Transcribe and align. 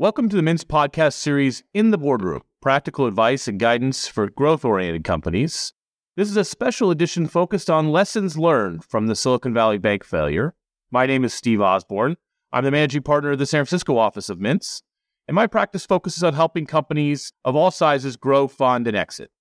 Welcome 0.00 0.28
to 0.28 0.36
the 0.36 0.42
Mintz 0.42 0.62
podcast 0.62 1.14
series, 1.14 1.64
In 1.74 1.90
the 1.90 1.98
Boardroom 1.98 2.42
Practical 2.62 3.06
Advice 3.06 3.48
and 3.48 3.58
Guidance 3.58 4.06
for 4.06 4.30
Growth 4.30 4.64
Oriented 4.64 5.02
Companies. 5.02 5.72
This 6.14 6.30
is 6.30 6.36
a 6.36 6.44
special 6.44 6.92
edition 6.92 7.26
focused 7.26 7.68
on 7.68 7.90
lessons 7.90 8.38
learned 8.38 8.84
from 8.84 9.08
the 9.08 9.16
Silicon 9.16 9.52
Valley 9.52 9.76
Bank 9.76 10.04
failure. 10.04 10.54
My 10.92 11.04
name 11.04 11.24
is 11.24 11.34
Steve 11.34 11.60
Osborn. 11.60 12.16
I'm 12.52 12.62
the 12.62 12.70
managing 12.70 13.02
partner 13.02 13.32
of 13.32 13.40
the 13.40 13.46
San 13.46 13.64
Francisco 13.64 13.98
office 13.98 14.28
of 14.28 14.38
Mintz, 14.38 14.82
and 15.26 15.34
my 15.34 15.48
practice 15.48 15.84
focuses 15.84 16.22
on 16.22 16.34
helping 16.34 16.64
companies 16.64 17.32
of 17.44 17.56
all 17.56 17.72
sizes 17.72 18.14
grow, 18.14 18.46
fund, 18.46 18.86
and 18.86 18.96
exit. 18.96 19.32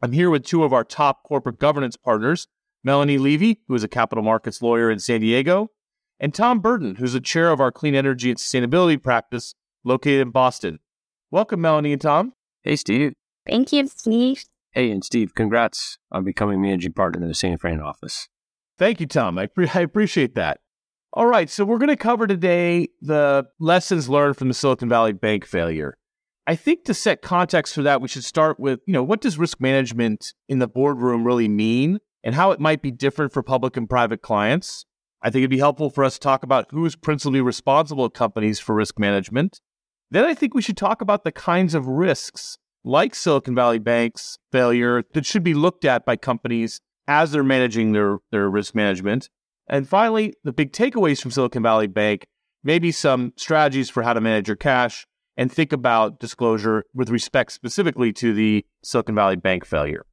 I'm 0.00 0.12
here 0.12 0.30
with 0.30 0.44
two 0.44 0.62
of 0.62 0.72
our 0.72 0.84
top 0.84 1.24
corporate 1.24 1.58
governance 1.58 1.96
partners, 1.96 2.46
Melanie 2.84 3.18
Levy, 3.18 3.62
who 3.66 3.74
is 3.74 3.82
a 3.82 3.88
capital 3.88 4.22
markets 4.22 4.62
lawyer 4.62 4.92
in 4.92 5.00
San 5.00 5.22
Diego, 5.22 5.72
and 6.20 6.32
Tom 6.32 6.60
Burton, 6.60 6.94
who's 6.94 7.14
the 7.14 7.20
chair 7.20 7.50
of 7.50 7.60
our 7.60 7.72
clean 7.72 7.96
energy 7.96 8.30
and 8.30 8.38
sustainability 8.38 9.02
practice 9.02 9.56
located 9.84 10.20
in 10.20 10.30
Boston. 10.30 10.78
Welcome, 11.30 11.60
Melanie 11.60 11.92
and 11.92 12.00
Tom. 12.00 12.34
Hey, 12.62 12.76
Steve. 12.76 13.14
Thank 13.46 13.72
you, 13.72 13.86
Steve. 13.88 14.44
Hey, 14.70 14.90
and 14.90 15.04
Steve, 15.04 15.34
congrats 15.34 15.98
on 16.10 16.24
becoming 16.24 16.62
managing 16.62 16.92
partner 16.92 17.22
in 17.22 17.28
the 17.28 17.34
San 17.34 17.58
Fran 17.58 17.80
office. 17.80 18.28
Thank 18.78 19.00
you, 19.00 19.06
Tom. 19.06 19.38
I, 19.38 19.46
pre- 19.46 19.68
I 19.74 19.80
appreciate 19.80 20.34
that. 20.34 20.60
All 21.12 21.26
right, 21.26 21.50
so 21.50 21.64
we're 21.64 21.78
going 21.78 21.88
to 21.88 21.96
cover 21.96 22.26
today 22.26 22.88
the 23.02 23.46
lessons 23.60 24.08
learned 24.08 24.38
from 24.38 24.48
the 24.48 24.54
Silicon 24.54 24.88
Valley 24.88 25.12
Bank 25.12 25.44
failure. 25.44 25.98
I 26.46 26.56
think 26.56 26.84
to 26.84 26.94
set 26.94 27.20
context 27.20 27.74
for 27.74 27.82
that, 27.82 28.00
we 28.00 28.08
should 28.08 28.24
start 28.24 28.58
with, 28.58 28.80
you 28.86 28.92
know, 28.92 29.02
what 29.02 29.20
does 29.20 29.38
risk 29.38 29.60
management 29.60 30.32
in 30.48 30.58
the 30.58 30.66
boardroom 30.66 31.24
really 31.24 31.48
mean 31.48 31.98
and 32.24 32.34
how 32.34 32.50
it 32.50 32.60
might 32.60 32.82
be 32.82 32.90
different 32.90 33.32
for 33.32 33.42
public 33.42 33.76
and 33.76 33.88
private 33.88 34.22
clients? 34.22 34.86
I 35.22 35.30
think 35.30 35.42
it'd 35.42 35.50
be 35.50 35.58
helpful 35.58 35.90
for 35.90 36.02
us 36.02 36.14
to 36.14 36.20
talk 36.20 36.42
about 36.42 36.66
who 36.70 36.84
is 36.84 36.96
principally 36.96 37.40
responsible 37.40 38.06
at 38.06 38.14
companies 38.14 38.58
for 38.58 38.74
risk 38.74 38.98
management 38.98 39.60
then 40.12 40.24
I 40.24 40.34
think 40.34 40.54
we 40.54 40.62
should 40.62 40.76
talk 40.76 41.00
about 41.00 41.24
the 41.24 41.32
kinds 41.32 41.74
of 41.74 41.86
risks 41.86 42.58
like 42.84 43.14
Silicon 43.14 43.54
Valley 43.54 43.78
Bank's 43.78 44.38
failure 44.50 45.02
that 45.14 45.24
should 45.24 45.42
be 45.42 45.54
looked 45.54 45.84
at 45.84 46.04
by 46.04 46.16
companies 46.16 46.80
as 47.08 47.32
they're 47.32 47.42
managing 47.42 47.92
their, 47.92 48.18
their 48.30 48.50
risk 48.50 48.74
management. 48.74 49.30
And 49.68 49.88
finally, 49.88 50.34
the 50.44 50.52
big 50.52 50.72
takeaways 50.72 51.20
from 51.22 51.30
Silicon 51.30 51.62
Valley 51.62 51.86
Bank, 51.86 52.26
maybe 52.62 52.92
some 52.92 53.32
strategies 53.36 53.88
for 53.88 54.02
how 54.02 54.12
to 54.12 54.20
manage 54.20 54.48
your 54.48 54.56
cash 54.56 55.06
and 55.36 55.50
think 55.50 55.72
about 55.72 56.20
disclosure 56.20 56.84
with 56.92 57.08
respect 57.08 57.52
specifically 57.52 58.12
to 58.12 58.34
the 58.34 58.66
Silicon 58.82 59.14
Valley 59.14 59.36
Bank 59.36 59.64
failure. 59.64 60.04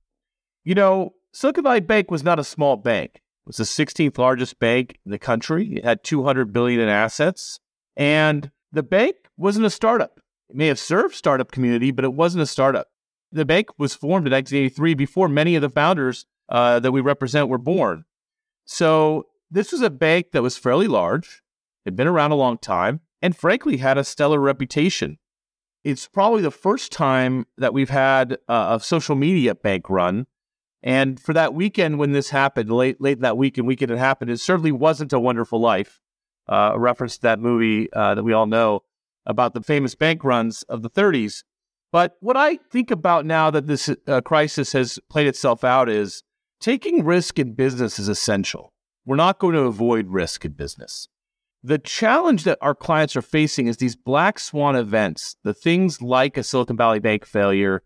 You 0.63 0.75
know, 0.75 1.13
Silicon 1.33 1.63
Valley 1.63 1.81
Bank 1.81 2.09
was 2.09 2.23
not 2.23 2.39
a 2.39 2.43
small 2.43 2.77
bank. 2.77 3.11
It 3.15 3.21
was 3.45 3.57
the 3.57 3.63
16th 3.63 4.17
largest 4.17 4.59
bank 4.59 4.97
in 5.05 5.11
the 5.11 5.19
country. 5.19 5.73
It 5.75 5.83
had 5.83 6.03
200 6.03 6.53
billion 6.53 6.79
in 6.79 6.87
assets, 6.87 7.59
and 7.97 8.51
the 8.71 8.83
bank 8.83 9.15
wasn't 9.39 9.65
a 9.65 9.69
startup. 9.69 10.19
It 10.49 10.55
may 10.55 10.67
have 10.67 10.79
served 10.79 11.15
startup 11.15 11.51
community, 11.51 11.91
but 11.91 12.05
it 12.05 12.13
wasn't 12.13 12.43
a 12.43 12.47
startup. 12.47 12.87
The 13.31 13.45
bank 13.45 13.67
was 13.77 13.93
formed 13.93 14.27
in 14.27 14.33
1983 14.33 14.95
before 14.95 15.29
many 15.29 15.55
of 15.55 15.61
the 15.61 15.69
founders 15.69 16.25
uh, 16.49 16.79
that 16.79 16.91
we 16.91 17.01
represent 17.01 17.47
were 17.47 17.59
born. 17.59 18.05
So 18.65 19.27
this 19.51 19.71
was 19.71 19.81
a 19.81 19.89
bank 19.89 20.31
that 20.31 20.43
was 20.43 20.57
fairly 20.57 20.87
large, 20.87 21.41
had 21.85 21.95
been 21.95 22.07
around 22.07 22.31
a 22.31 22.35
long 22.35 22.57
time, 22.57 23.01
and 23.21 23.35
frankly 23.35 23.77
had 23.77 23.97
a 23.97 24.03
stellar 24.03 24.39
reputation. 24.39 25.17
It's 25.83 26.07
probably 26.07 26.41
the 26.41 26.51
first 26.51 26.91
time 26.91 27.45
that 27.57 27.73
we've 27.73 27.89
had 27.89 28.33
uh, 28.47 28.77
a 28.79 28.83
social 28.83 29.15
media 29.15 29.55
bank 29.55 29.89
run. 29.89 30.27
And 30.81 31.19
for 31.19 31.33
that 31.33 31.53
weekend 31.53 31.99
when 31.99 32.11
this 32.11 32.29
happened, 32.29 32.71
late 32.71 32.99
late 33.01 33.19
that 33.21 33.37
weekend, 33.37 33.67
weekend 33.67 33.91
it 33.91 33.97
happened, 33.97 34.31
it 34.31 34.39
certainly 34.39 34.71
wasn't 34.71 35.13
a 35.13 35.19
wonderful 35.19 35.59
life. 35.59 36.01
Uh, 36.47 36.71
a 36.73 36.79
reference 36.79 37.15
to 37.17 37.21
that 37.21 37.39
movie 37.39 37.91
uh, 37.93 38.15
that 38.15 38.23
we 38.23 38.33
all 38.33 38.47
know 38.47 38.81
about 39.25 39.53
the 39.53 39.61
famous 39.61 39.95
bank 39.95 40.23
runs 40.23 40.63
of 40.63 40.81
the 40.81 40.89
30s. 40.89 41.43
But 41.91 42.17
what 42.19 42.37
I 42.37 42.57
think 42.57 42.91
about 42.91 43.25
now 43.25 43.49
that 43.49 43.67
this 43.67 43.89
uh, 44.07 44.21
crisis 44.21 44.73
has 44.73 44.99
played 45.09 45.27
itself 45.27 45.63
out 45.63 45.89
is 45.89 46.23
taking 46.59 47.03
risk 47.03 47.39
in 47.39 47.53
business 47.53 47.99
is 47.99 48.07
essential. 48.07 48.73
We're 49.05 49.15
not 49.15 49.39
going 49.39 49.55
to 49.55 49.61
avoid 49.61 50.07
risk 50.09 50.45
in 50.45 50.51
business. 50.51 51.07
The 51.63 51.79
challenge 51.79 52.43
that 52.43 52.57
our 52.61 52.75
clients 52.75 53.15
are 53.15 53.21
facing 53.21 53.67
is 53.67 53.77
these 53.77 53.95
black 53.95 54.39
swan 54.39 54.75
events, 54.75 55.35
the 55.43 55.53
things 55.53 56.01
like 56.01 56.37
a 56.37 56.43
Silicon 56.43 56.77
Valley 56.77 56.99
Bank 56.99 57.25
failure 57.25 57.83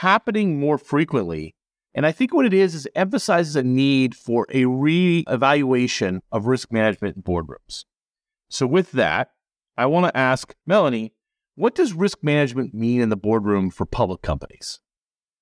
happening 0.00 0.58
more 0.58 0.78
frequently. 0.78 1.54
And 1.92 2.06
I 2.06 2.12
think 2.12 2.32
what 2.32 2.46
it 2.46 2.54
is 2.54 2.74
is 2.74 2.88
emphasizes 2.94 3.56
a 3.56 3.62
need 3.62 4.14
for 4.14 4.46
a 4.54 4.64
re-evaluation 4.64 6.22
of 6.32 6.46
risk 6.46 6.72
management 6.72 7.16
in 7.16 7.22
boardrooms. 7.22 7.84
So 8.48 8.66
with 8.66 8.92
that, 8.92 9.32
I 9.76 9.86
want 9.86 10.06
to 10.06 10.16
ask 10.16 10.54
Melanie, 10.66 11.12
what 11.54 11.74
does 11.74 11.92
risk 11.92 12.18
management 12.22 12.74
mean 12.74 13.00
in 13.00 13.08
the 13.08 13.16
boardroom 13.16 13.70
for 13.70 13.86
public 13.86 14.22
companies? 14.22 14.80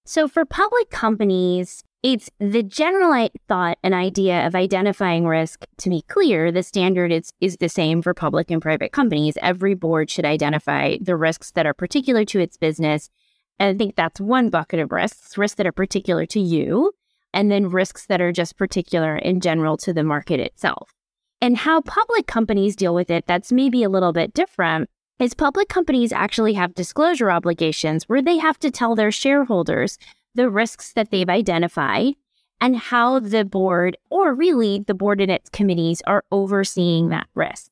So, 0.05 0.27
for 0.27 0.45
public 0.45 0.91
companies, 0.91 1.85
it's 2.03 2.31
the 2.39 2.63
general 2.63 3.29
thought 3.49 3.79
and 3.83 3.93
idea 3.93 4.47
of 4.47 4.55
identifying 4.55 5.27
risk. 5.27 5.67
To 5.79 5.91
be 5.91 6.03
clear, 6.03 6.53
the 6.53 6.63
standard 6.63 7.13
is, 7.13 7.33
is 7.41 7.57
the 7.57 7.69
same 7.69 8.03
for 8.03 8.15
public 8.15 8.51
and 8.51 8.63
private 8.63 8.93
companies. 8.93 9.37
Every 9.43 9.75
board 9.75 10.09
should 10.09 10.25
identify 10.25 10.97
the 11.01 11.17
risks 11.17 11.51
that 11.53 11.67
are 11.67 11.75
particular 11.75 12.25
to 12.27 12.39
its 12.39 12.57
business. 12.57 13.11
And 13.59 13.75
I 13.75 13.77
think 13.77 13.97
that's 13.97 14.21
one 14.21 14.49
bucket 14.49 14.79
of 14.79 14.93
risks, 14.93 15.37
risks 15.37 15.57
that 15.57 15.67
are 15.67 15.73
particular 15.73 16.25
to 16.27 16.41
you, 16.41 16.93
and 17.35 17.51
then 17.51 17.71
risks 17.71 18.07
that 18.07 18.21
are 18.21 18.33
just 18.33 18.57
particular 18.57 19.17
in 19.17 19.41
general 19.41 19.77
to 19.79 19.93
the 19.93 20.05
market 20.05 20.39
itself. 20.39 20.95
And 21.41 21.57
how 21.57 21.81
public 21.83 22.27
companies 22.27 22.75
deal 22.75 22.95
with 22.95 23.11
it, 23.11 23.27
that's 23.27 23.53
maybe 23.53 23.83
a 23.83 23.89
little 23.89 24.13
bit 24.13 24.35
different, 24.35 24.91
is 25.21 25.35
public 25.35 25.69
companies 25.69 26.13
actually 26.13 26.55
have 26.55 26.75
disclosure 26.75 27.31
obligations 27.31 28.05
where 28.09 28.23
they 28.23 28.39
have 28.39 28.59
to 28.61 28.71
tell 28.71 28.95
their 28.95 29.13
shareholders 29.13 29.99
the 30.35 30.51
risks 30.51 30.93
that 30.93 31.11
they've 31.11 31.29
identified 31.29 32.15
and 32.61 32.77
how 32.77 33.21
the 33.21 33.45
board, 33.45 33.97
or 34.11 34.35
really 34.35 34.81
the 34.81 34.95
board 34.95 35.21
and 35.21 35.31
its 35.31 35.49
committees, 35.49 36.03
are 36.07 36.25
overseeing 36.33 37.09
that 37.09 37.29
risk. 37.35 37.71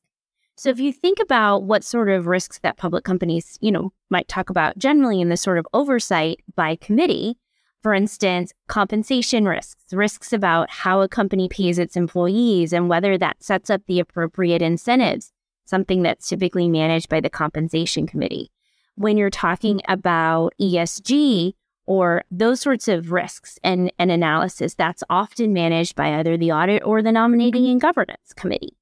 So 0.55 0.69
if 0.69 0.79
you 0.79 0.91
think 0.91 1.19
about 1.19 1.63
what 1.63 1.83
sort 1.83 2.09
of 2.09 2.25
risks 2.25 2.59
that 2.59 2.77
public 2.77 3.03
companies, 3.03 3.59
you 3.61 3.71
know, 3.71 3.91
might 4.09 4.27
talk 4.27 4.49
about 4.49 4.77
generally 4.77 5.21
in 5.21 5.29
this 5.29 5.41
sort 5.41 5.57
of 5.57 5.67
oversight 5.73 6.39
by 6.55 6.77
committee, 6.77 7.37
for 7.81 7.93
instance, 7.93 8.53
compensation 8.67 9.45
risks, 9.45 9.93
risks 9.93 10.33
about 10.33 10.69
how 10.69 11.01
a 11.01 11.07
company 11.07 11.47
pays 11.47 11.77
its 11.79 11.95
employees 11.95 12.73
and 12.73 12.89
whether 12.89 13.17
that 13.17 13.43
sets 13.43 13.69
up 13.69 13.81
the 13.85 13.99
appropriate 13.99 14.61
incentives, 14.61 15.31
something 15.65 16.01
that's 16.01 16.27
typically 16.27 16.67
managed 16.67 17.09
by 17.09 17.19
the 17.19 17.29
compensation 17.29 18.07
committee. 18.07 18.51
When 18.95 19.17
you're 19.17 19.29
talking 19.29 19.81
about 19.87 20.53
ESG 20.59 21.53
or 21.85 22.23
those 22.31 22.59
sorts 22.59 22.87
of 22.87 23.11
risks 23.11 23.59
and, 23.63 23.91
and 23.99 24.11
analysis, 24.11 24.73
that's 24.73 25.03
often 25.09 25.53
managed 25.53 25.95
by 25.95 26.15
either 26.15 26.35
the 26.35 26.51
audit 26.51 26.83
or 26.83 27.01
the 27.01 27.11
nominating 27.11 27.63
mm-hmm. 27.63 27.73
and 27.73 27.81
governance 27.81 28.33
committee. 28.35 28.75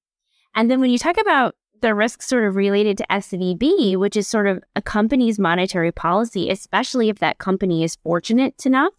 And 0.55 0.71
then 0.71 0.79
when 0.79 0.89
you 0.89 0.97
talk 0.97 1.17
about 1.19 1.55
the 1.85 1.93
risks 1.93 2.27
sort 2.27 2.45
of 2.45 2.55
related 2.55 2.97
to 2.97 3.05
SVB, 3.11 3.95
which 3.95 4.17
is 4.17 4.27
sort 4.27 4.47
of 4.47 4.63
a 4.75 4.81
company's 4.81 5.37
monetary 5.37 5.91
policy, 5.91 6.49
especially 6.49 7.09
if 7.09 7.19
that 7.19 7.37
company 7.37 7.83
is 7.83 7.95
fortunate 7.97 8.65
enough 8.65 8.93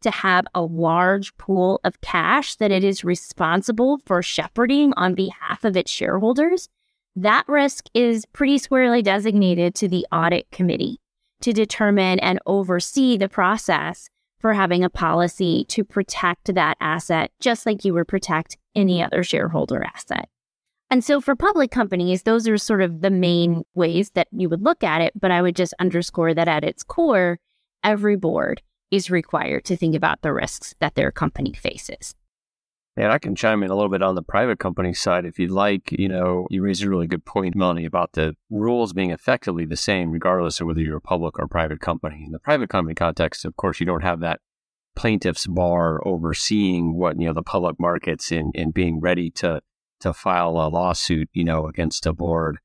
to 0.00 0.10
have 0.10 0.46
a 0.54 0.62
large 0.62 1.36
pool 1.36 1.82
of 1.84 2.00
cash 2.00 2.54
that 2.56 2.70
it 2.70 2.82
is 2.82 3.04
responsible 3.04 4.00
for 4.06 4.22
shepherding 4.22 4.94
on 4.96 5.14
behalf 5.14 5.64
of 5.64 5.76
its 5.76 5.90
shareholders, 5.90 6.70
that 7.14 7.44
risk 7.46 7.84
is 7.92 8.24
pretty 8.32 8.56
squarely 8.56 9.02
designated 9.02 9.74
to 9.74 9.86
the 9.86 10.06
audit 10.10 10.50
committee 10.50 10.98
to 11.42 11.52
determine 11.52 12.18
and 12.20 12.38
oversee 12.46 13.18
the 13.18 13.28
process 13.28 14.08
for 14.38 14.54
having 14.54 14.82
a 14.82 14.88
policy 14.88 15.66
to 15.68 15.84
protect 15.84 16.54
that 16.54 16.78
asset, 16.80 17.32
just 17.38 17.66
like 17.66 17.84
you 17.84 17.92
would 17.92 18.08
protect 18.08 18.56
any 18.74 19.02
other 19.02 19.22
shareholder 19.22 19.84
asset. 19.84 20.30
And 20.90 21.04
so 21.04 21.20
for 21.20 21.36
public 21.36 21.70
companies, 21.70 22.24
those 22.24 22.48
are 22.48 22.58
sort 22.58 22.82
of 22.82 23.00
the 23.00 23.10
main 23.10 23.62
ways 23.74 24.10
that 24.10 24.26
you 24.32 24.48
would 24.48 24.62
look 24.62 24.82
at 24.82 25.00
it. 25.00 25.12
But 25.18 25.30
I 25.30 25.40
would 25.40 25.54
just 25.54 25.72
underscore 25.78 26.34
that 26.34 26.48
at 26.48 26.64
its 26.64 26.82
core, 26.82 27.38
every 27.84 28.16
board 28.16 28.62
is 28.90 29.08
required 29.08 29.64
to 29.66 29.76
think 29.76 29.94
about 29.94 30.22
the 30.22 30.32
risks 30.32 30.74
that 30.80 30.96
their 30.96 31.12
company 31.12 31.52
faces. 31.52 32.14
And 32.96 33.12
I 33.12 33.18
can 33.18 33.36
chime 33.36 33.62
in 33.62 33.70
a 33.70 33.74
little 33.76 33.88
bit 33.88 34.02
on 34.02 34.16
the 34.16 34.22
private 34.22 34.58
company 34.58 34.92
side 34.92 35.24
if 35.24 35.38
you'd 35.38 35.52
like. 35.52 35.92
You 35.92 36.08
know, 36.08 36.48
you 36.50 36.60
raised 36.60 36.82
a 36.82 36.90
really 36.90 37.06
good 37.06 37.24
point, 37.24 37.54
Melanie, 37.54 37.84
about 37.84 38.12
the 38.12 38.34
rules 38.50 38.92
being 38.92 39.12
effectively 39.12 39.64
the 39.64 39.76
same, 39.76 40.10
regardless 40.10 40.60
of 40.60 40.66
whether 40.66 40.80
you're 40.80 40.96
a 40.96 41.00
public 41.00 41.38
or 41.38 41.46
private 41.46 41.80
company. 41.80 42.24
In 42.26 42.32
the 42.32 42.40
private 42.40 42.68
company 42.68 42.96
context, 42.96 43.44
of 43.44 43.54
course, 43.54 43.78
you 43.78 43.86
don't 43.86 44.02
have 44.02 44.18
that 44.20 44.40
plaintiff's 44.96 45.46
bar 45.46 46.06
overseeing 46.06 46.98
what, 46.98 47.18
you 47.18 47.26
know, 47.26 47.32
the 47.32 47.44
public 47.44 47.78
markets 47.78 48.32
and, 48.32 48.52
and 48.56 48.74
being 48.74 49.00
ready 49.00 49.30
to 49.30 49.60
to 50.00 50.12
file 50.12 50.50
a 50.50 50.68
lawsuit, 50.68 51.28
you 51.32 51.44
know, 51.44 51.66
against 51.66 52.06
a 52.06 52.12
board. 52.12 52.58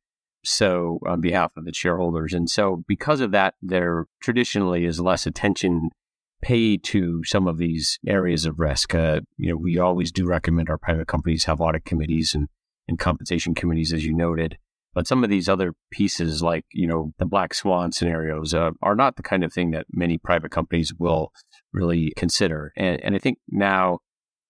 So 0.43 0.99
on 1.07 1.21
behalf 1.21 1.51
of 1.57 1.65
the 1.65 1.73
shareholders. 1.73 2.33
And 2.33 2.49
so 2.49 2.83
because 2.87 3.19
of 3.19 3.31
that, 3.31 3.55
there 3.61 4.05
traditionally 4.21 4.85
is 4.85 4.99
less 4.99 5.25
attention 5.25 5.89
paid 6.41 6.83
to 6.83 7.23
some 7.25 7.47
of 7.47 7.57
these 7.57 7.97
areas 8.05 8.45
of 8.45 8.59
risk. 8.59 8.93
Uh, 8.93 9.21
you 9.37 9.49
know, 9.49 9.57
we 9.57 9.79
always 9.79 10.11
do 10.11 10.27
recommend 10.27 10.69
our 10.69 10.77
private 10.77 11.07
companies 11.07 11.45
have 11.45 11.61
audit 11.61 11.85
committees 11.85 12.35
and, 12.35 12.47
and 12.87 12.99
compensation 12.99 13.55
committees, 13.55 13.91
as 13.91 14.05
you 14.05 14.13
noted. 14.13 14.57
But 14.93 15.07
some 15.07 15.23
of 15.23 15.29
these 15.29 15.49
other 15.49 15.73
pieces, 15.91 16.43
like, 16.43 16.65
you 16.71 16.87
know, 16.87 17.13
the 17.17 17.25
black 17.25 17.53
swan 17.53 17.91
scenarios, 17.91 18.53
uh, 18.53 18.71
are 18.81 18.95
not 18.95 19.15
the 19.15 19.23
kind 19.23 19.43
of 19.43 19.51
thing 19.51 19.71
that 19.71 19.87
many 19.91 20.17
private 20.17 20.51
companies 20.51 20.93
will 20.97 21.31
really 21.73 22.13
consider. 22.15 22.71
And, 22.77 23.03
and 23.03 23.15
I 23.15 23.19
think 23.19 23.39
now, 23.49 23.99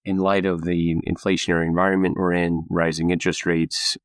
in 0.06 0.18
light 0.18 0.46
of 0.46 0.64
the 0.64 0.96
inflationary 1.08 1.66
environment 1.66 2.16
we're 2.18 2.34
in, 2.34 2.66
rising 2.70 3.10
interest 3.10 3.46
rates, 3.46 3.98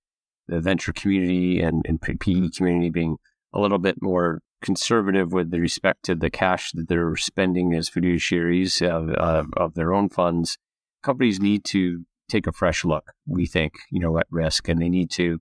the 0.49 0.61
venture 0.61 0.93
community 0.93 1.61
and, 1.61 1.83
and 1.87 2.01
PE 2.01 2.49
community 2.57 2.91
being 2.91 3.17
a 3.53 3.61
little 3.61 3.79
bit 3.79 3.97
more 4.01 4.41
conservative 4.63 5.33
with 5.33 5.53
respect 5.55 6.05
to 6.05 6.15
the 6.15 6.31
cash 6.31 6.73
that 6.73 6.89
they're 6.89 7.17
spending 7.17 7.75
as 7.75 7.91
fiduciaries 7.91 8.83
of, 8.87 9.11
of, 9.11 9.47
of 9.57 9.75
their 9.75 9.93
own 9.93 10.09
funds, 10.09 10.59
companies 11.03 11.41
need 11.41 11.65
to 11.65 12.05
take 12.29 12.47
a 12.47 12.53
fresh 12.53 12.85
look, 12.85 13.13
we 13.27 13.47
think, 13.47 13.75
you 13.91 14.01
know, 14.01 14.19
at 14.19 14.27
risk, 14.31 14.69
and 14.69 14.81
they 14.81 14.89
need 14.89 15.11
to 15.11 15.39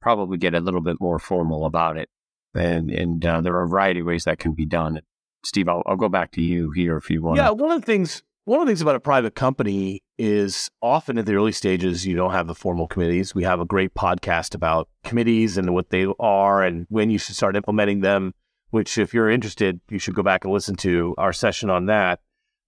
probably 0.00 0.38
get 0.38 0.54
a 0.54 0.60
little 0.60 0.80
bit 0.80 0.96
more 1.00 1.18
formal 1.18 1.66
about 1.66 1.96
it. 1.96 2.08
And 2.54 2.90
and 2.90 3.24
uh, 3.24 3.40
there 3.42 3.54
are 3.54 3.64
a 3.64 3.68
variety 3.68 4.00
of 4.00 4.06
ways 4.06 4.24
that 4.24 4.40
can 4.40 4.54
be 4.54 4.66
done. 4.66 5.00
Steve, 5.44 5.68
I'll, 5.68 5.82
I'll 5.86 5.96
go 5.96 6.08
back 6.08 6.32
to 6.32 6.42
you 6.42 6.72
here 6.72 6.96
if 6.96 7.08
you 7.10 7.22
want. 7.22 7.36
Yeah, 7.36 7.50
one 7.50 7.70
of 7.70 7.80
the 7.80 7.86
things 7.86 8.22
one 8.44 8.60
of 8.60 8.66
the 8.66 8.70
things 8.70 8.80
about 8.80 8.96
a 8.96 9.00
private 9.00 9.34
company 9.34 10.02
is 10.18 10.70
often 10.82 11.18
at 11.18 11.26
the 11.26 11.34
early 11.34 11.52
stages 11.52 12.06
you 12.06 12.16
don't 12.16 12.32
have 12.32 12.46
the 12.46 12.54
formal 12.54 12.88
committees. 12.88 13.34
We 13.34 13.44
have 13.44 13.60
a 13.60 13.64
great 13.64 13.94
podcast 13.94 14.54
about 14.54 14.88
committees 15.04 15.56
and 15.56 15.72
what 15.72 15.90
they 15.90 16.06
are 16.18 16.62
and 16.62 16.86
when 16.88 17.10
you 17.10 17.18
should 17.18 17.36
start 17.36 17.54
implementing 17.54 18.00
them. 18.00 18.34
Which, 18.70 18.98
if 18.98 19.12
you're 19.12 19.28
interested, 19.28 19.80
you 19.90 19.98
should 19.98 20.14
go 20.14 20.22
back 20.22 20.44
and 20.44 20.52
listen 20.52 20.76
to 20.76 21.14
our 21.18 21.32
session 21.32 21.70
on 21.70 21.86
that. 21.86 22.20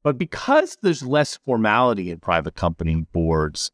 But 0.02 0.18
because 0.18 0.76
there's 0.82 1.04
less 1.04 1.38
formality 1.44 2.10
in 2.10 2.18
private 2.18 2.56
company 2.56 3.06
boards, 3.12 3.70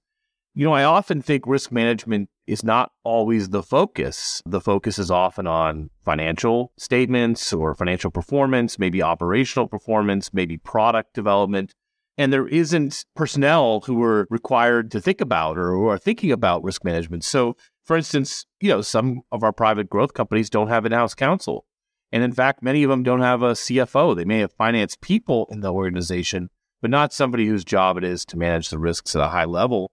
you 0.54 0.64
know, 0.64 0.74
I 0.74 0.84
often 0.84 1.22
think 1.22 1.46
risk 1.46 1.72
management 1.72 2.28
is 2.46 2.64
not 2.64 2.92
always 3.04 3.50
the 3.50 3.62
focus. 3.62 4.42
The 4.44 4.60
focus 4.60 4.98
is 4.98 5.10
often 5.10 5.46
on 5.46 5.90
financial 6.04 6.72
statements 6.76 7.52
or 7.52 7.74
financial 7.74 8.10
performance, 8.10 8.78
maybe 8.78 9.02
operational 9.02 9.68
performance, 9.68 10.34
maybe 10.34 10.56
product 10.56 11.14
development. 11.14 11.74
And 12.18 12.32
there 12.32 12.48
isn't 12.48 13.04
personnel 13.14 13.80
who 13.86 14.02
are 14.02 14.26
required 14.28 14.90
to 14.90 15.00
think 15.00 15.20
about 15.20 15.56
or 15.56 15.70
who 15.70 15.86
are 15.86 15.98
thinking 15.98 16.32
about 16.32 16.64
risk 16.64 16.84
management. 16.84 17.22
So, 17.22 17.56
for 17.84 17.96
instance, 17.96 18.44
you 18.60 18.68
know, 18.68 18.82
some 18.82 19.22
of 19.30 19.44
our 19.44 19.52
private 19.52 19.88
growth 19.88 20.14
companies 20.14 20.50
don't 20.50 20.68
have 20.68 20.84
in-house 20.84 21.14
counsel. 21.14 21.64
And 22.10 22.24
in 22.24 22.32
fact, 22.32 22.62
many 22.62 22.82
of 22.82 22.90
them 22.90 23.04
don't 23.04 23.20
have 23.20 23.42
a 23.42 23.52
CFO. 23.52 24.16
They 24.16 24.24
may 24.24 24.40
have 24.40 24.52
finance 24.52 24.96
people 25.00 25.46
in 25.50 25.60
the 25.60 25.72
organization, 25.72 26.50
but 26.82 26.90
not 26.90 27.12
somebody 27.12 27.46
whose 27.46 27.64
job 27.64 27.96
it 27.96 28.04
is 28.04 28.24
to 28.26 28.36
manage 28.36 28.70
the 28.70 28.78
risks 28.78 29.14
at 29.14 29.22
a 29.22 29.28
high 29.28 29.44
level. 29.44 29.90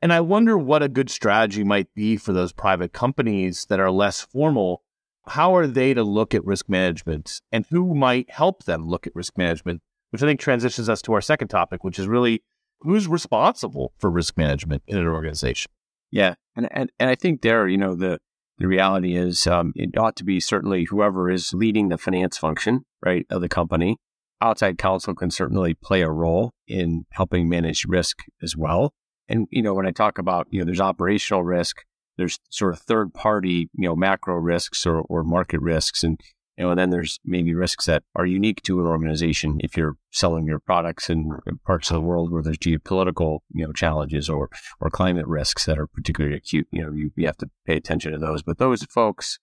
And 0.00 0.12
I 0.12 0.20
wonder 0.20 0.58
what 0.58 0.82
a 0.82 0.88
good 0.88 1.10
strategy 1.10 1.62
might 1.62 1.94
be 1.94 2.16
for 2.16 2.32
those 2.32 2.52
private 2.52 2.92
companies 2.92 3.66
that 3.68 3.78
are 3.78 3.90
less 3.90 4.20
formal. 4.20 4.82
How 5.28 5.54
are 5.54 5.68
they 5.68 5.94
to 5.94 6.02
look 6.02 6.34
at 6.34 6.44
risk 6.44 6.68
management 6.68 7.40
and 7.52 7.64
who 7.70 7.94
might 7.94 8.30
help 8.30 8.64
them 8.64 8.88
look 8.88 9.06
at 9.06 9.14
risk 9.14 9.38
management? 9.38 9.80
Which 10.12 10.22
I 10.22 10.26
think 10.26 10.40
transitions 10.40 10.90
us 10.90 11.00
to 11.02 11.14
our 11.14 11.22
second 11.22 11.48
topic, 11.48 11.84
which 11.84 11.98
is 11.98 12.06
really 12.06 12.42
who's 12.80 13.08
responsible 13.08 13.94
for 13.98 14.10
risk 14.10 14.36
management 14.36 14.82
in 14.86 14.98
an 14.98 15.06
organization. 15.06 15.72
Yeah. 16.10 16.34
And, 16.54 16.68
and, 16.70 16.92
and 17.00 17.08
I 17.08 17.14
think 17.14 17.40
there, 17.40 17.66
you 17.66 17.78
know, 17.78 17.94
the, 17.94 18.18
the 18.58 18.66
reality 18.66 19.16
is 19.16 19.46
um, 19.46 19.72
it 19.74 19.96
ought 19.96 20.16
to 20.16 20.24
be 20.24 20.38
certainly 20.38 20.84
whoever 20.84 21.30
is 21.30 21.54
leading 21.54 21.88
the 21.88 21.96
finance 21.96 22.36
function, 22.36 22.84
right, 23.02 23.24
of 23.30 23.40
the 23.40 23.48
company. 23.48 23.96
Outside 24.42 24.76
counsel 24.76 25.14
can 25.14 25.30
certainly 25.30 25.72
play 25.72 26.02
a 26.02 26.10
role 26.10 26.52
in 26.68 27.06
helping 27.12 27.48
manage 27.48 27.86
risk 27.86 28.18
as 28.42 28.54
well. 28.54 28.92
And, 29.28 29.46
you 29.50 29.62
know, 29.62 29.72
when 29.72 29.86
I 29.86 29.92
talk 29.92 30.18
about, 30.18 30.46
you 30.50 30.58
know, 30.58 30.66
there's 30.66 30.80
operational 30.80 31.42
risk, 31.42 31.76
there's 32.18 32.38
sort 32.50 32.74
of 32.74 32.80
third 32.80 33.14
party, 33.14 33.70
you 33.72 33.88
know, 33.88 33.96
macro 33.96 34.34
risks 34.34 34.84
or, 34.84 35.00
or 35.08 35.24
market 35.24 35.62
risks. 35.62 36.04
And, 36.04 36.20
you 36.56 36.64
know, 36.64 36.70
and 36.70 36.78
then 36.78 36.90
there's 36.90 37.18
maybe 37.24 37.54
risks 37.54 37.86
that 37.86 38.02
are 38.14 38.26
unique 38.26 38.62
to 38.62 38.80
an 38.80 38.86
organization 38.86 39.58
if 39.64 39.76
you're 39.76 39.96
selling 40.10 40.46
your 40.46 40.58
products 40.58 41.08
in 41.08 41.30
parts 41.64 41.90
of 41.90 41.94
the 41.94 42.00
world 42.00 42.30
where 42.30 42.42
there's 42.42 42.58
geopolitical, 42.58 43.38
you 43.52 43.66
know, 43.66 43.72
challenges 43.72 44.28
or, 44.28 44.50
or 44.78 44.90
climate 44.90 45.26
risks 45.26 45.64
that 45.64 45.78
are 45.78 45.86
particularly 45.86 46.36
acute. 46.36 46.68
You 46.70 46.82
know, 46.82 46.92
you, 46.92 47.10
you 47.16 47.26
have 47.26 47.38
to 47.38 47.50
pay 47.66 47.76
attention 47.76 48.12
to 48.12 48.18
those. 48.18 48.42
But 48.42 48.58
those 48.58 48.84
folks, 48.84 49.38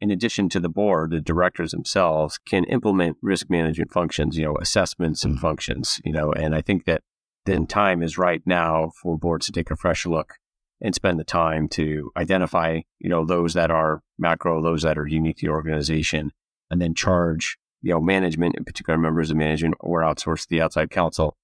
in 0.00 0.10
addition 0.10 0.48
to 0.50 0.60
the 0.60 0.70
board, 0.70 1.10
the 1.10 1.20
directors 1.20 1.72
themselves 1.72 2.38
can 2.46 2.64
implement 2.64 3.18
risk 3.20 3.50
management 3.50 3.92
functions, 3.92 4.38
you 4.38 4.44
know, 4.44 4.56
assessments 4.60 5.22
and 5.22 5.34
mm-hmm. 5.34 5.42
functions, 5.42 6.00
you 6.02 6.12
know, 6.12 6.32
and 6.32 6.54
I 6.54 6.62
think 6.62 6.86
that 6.86 7.02
then 7.44 7.66
time 7.66 8.02
is 8.02 8.16
right 8.16 8.42
now 8.46 8.90
for 9.02 9.18
boards 9.18 9.46
to 9.46 9.52
take 9.52 9.70
a 9.70 9.76
fresh 9.76 10.06
look 10.06 10.34
and 10.80 10.94
spend 10.94 11.20
the 11.20 11.24
time 11.24 11.68
to 11.68 12.10
identify, 12.16 12.80
you 12.98 13.10
know, 13.10 13.24
those 13.24 13.52
that 13.54 13.70
are 13.70 14.02
macro, 14.18 14.62
those 14.62 14.82
that 14.82 14.98
are 14.98 15.06
unique 15.06 15.36
to 15.38 15.46
the 15.46 15.52
organization, 15.52 16.32
and 16.70 16.80
then 16.80 16.94
charge, 16.94 17.56
you 17.82 17.90
know, 17.90 18.00
management, 18.00 18.56
in 18.56 18.64
particular 18.64 18.98
members 18.98 19.30
of 19.30 19.36
management 19.36 19.74
or 19.80 20.00
outsource 20.00 20.46
the 20.46 20.60
outside 20.60 20.90
counsel 20.90 21.36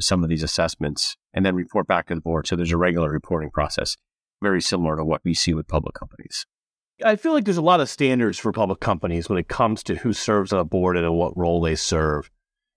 some 0.00 0.22
of 0.22 0.30
these 0.30 0.42
assessments 0.42 1.16
and 1.34 1.44
then 1.44 1.54
report 1.54 1.86
back 1.86 2.06
to 2.06 2.14
the 2.14 2.20
board. 2.20 2.46
So 2.46 2.56
there's 2.56 2.72
a 2.72 2.76
regular 2.76 3.10
reporting 3.10 3.50
process, 3.50 3.96
very 4.42 4.62
similar 4.62 4.96
to 4.96 5.04
what 5.04 5.22
we 5.24 5.34
see 5.34 5.54
with 5.54 5.68
public 5.68 5.94
companies. 5.94 6.46
I 7.04 7.16
feel 7.16 7.32
like 7.32 7.44
there's 7.44 7.56
a 7.56 7.62
lot 7.62 7.80
of 7.80 7.88
standards 7.88 8.38
for 8.38 8.52
public 8.52 8.80
companies 8.80 9.28
when 9.28 9.38
it 9.38 9.48
comes 9.48 9.82
to 9.84 9.96
who 9.96 10.12
serves 10.12 10.52
on 10.52 10.60
a 10.60 10.64
board 10.64 10.96
and 10.96 11.14
what 11.14 11.36
role 11.36 11.60
they 11.60 11.74
serve. 11.74 12.30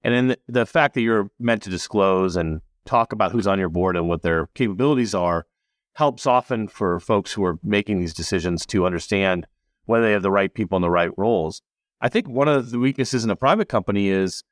And 0.04 0.14
then 0.14 0.28
the, 0.28 0.40
the 0.48 0.66
fact 0.66 0.96
that 0.96 1.02
you're 1.02 1.30
meant 1.40 1.64
to 1.64 1.70
disclose 1.70 2.36
and 2.36 2.62
talk 2.86 3.14
about 3.14 3.32
who's 3.32 3.48
on 3.48 3.60
your 3.60 3.70
board 3.70 3.96
and 3.96 4.08
what 4.08 4.22
their 4.22 4.48
capabilities 4.56 5.14
are 5.14 5.46
helps 5.94 6.26
often 6.26 6.68
for 6.68 7.00
folks 7.00 7.34
who 7.34 7.44
are 7.44 7.60
making 7.64 8.00
these 8.00 8.14
decisions 8.14 8.66
to 8.68 8.86
understand 8.86 9.48
whether 9.86 10.06
they 10.06 10.12
have 10.12 10.22
the 10.22 10.32
right 10.32 10.54
people 10.54 10.76
in 10.76 10.82
the 10.82 10.90
right 10.90 11.12
roles. 11.18 11.62
I 12.06 12.08
think 12.08 12.30
one 12.30 12.48
of 12.48 12.70
the 12.70 12.78
weaknesses 12.78 13.24
in 13.24 13.32
a 13.32 13.36
private 13.36 13.68
company 13.68 14.10
is 14.10 14.44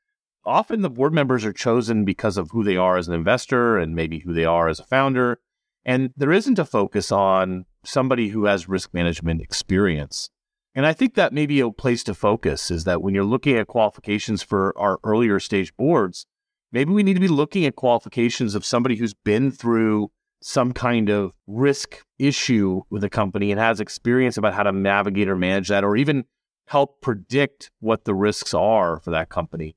often 0.44 0.82
the 0.82 0.90
board 0.90 1.14
members 1.14 1.44
are 1.44 1.52
chosen 1.52 2.04
because 2.04 2.36
of 2.36 2.50
who 2.50 2.64
they 2.64 2.76
are 2.76 2.96
as 2.96 3.06
an 3.06 3.14
investor 3.14 3.78
and 3.78 3.94
maybe 3.94 4.18
who 4.18 4.34
they 4.34 4.44
are 4.44 4.68
as 4.68 4.80
a 4.80 4.84
founder. 4.84 5.38
And 5.84 6.12
there 6.16 6.32
isn't 6.32 6.58
a 6.58 6.64
focus 6.64 7.12
on 7.12 7.66
somebody 7.84 8.30
who 8.30 8.46
has 8.46 8.68
risk 8.68 8.92
management 8.92 9.40
experience. 9.40 10.30
And 10.74 10.84
I 10.84 10.92
think 10.92 11.14
that 11.14 11.32
may 11.32 11.46
be 11.46 11.60
a 11.60 11.70
place 11.70 12.02
to 12.04 12.14
focus 12.14 12.72
is 12.72 12.82
that 12.86 13.02
when 13.02 13.14
you're 13.14 13.22
looking 13.22 13.56
at 13.56 13.68
qualifications 13.68 14.42
for 14.42 14.76
our 14.76 14.98
earlier 15.04 15.38
stage 15.38 15.76
boards, 15.76 16.26
maybe 16.72 16.90
we 16.90 17.04
need 17.04 17.14
to 17.14 17.20
be 17.20 17.28
looking 17.28 17.64
at 17.66 17.76
qualifications 17.76 18.56
of 18.56 18.64
somebody 18.64 18.96
who's 18.96 19.14
been 19.14 19.52
through 19.52 20.10
some 20.42 20.72
kind 20.72 21.08
of 21.08 21.30
risk 21.46 22.04
issue 22.18 22.82
with 22.90 23.04
a 23.04 23.08
company 23.08 23.52
and 23.52 23.60
has 23.60 23.78
experience 23.78 24.36
about 24.36 24.54
how 24.54 24.64
to 24.64 24.72
navigate 24.72 25.28
or 25.28 25.36
manage 25.36 25.68
that, 25.68 25.84
or 25.84 25.96
even 25.96 26.24
help 26.66 27.00
predict 27.00 27.70
what 27.80 28.04
the 28.04 28.14
risks 28.14 28.54
are 28.54 29.00
for 29.00 29.10
that 29.10 29.28
company. 29.28 29.76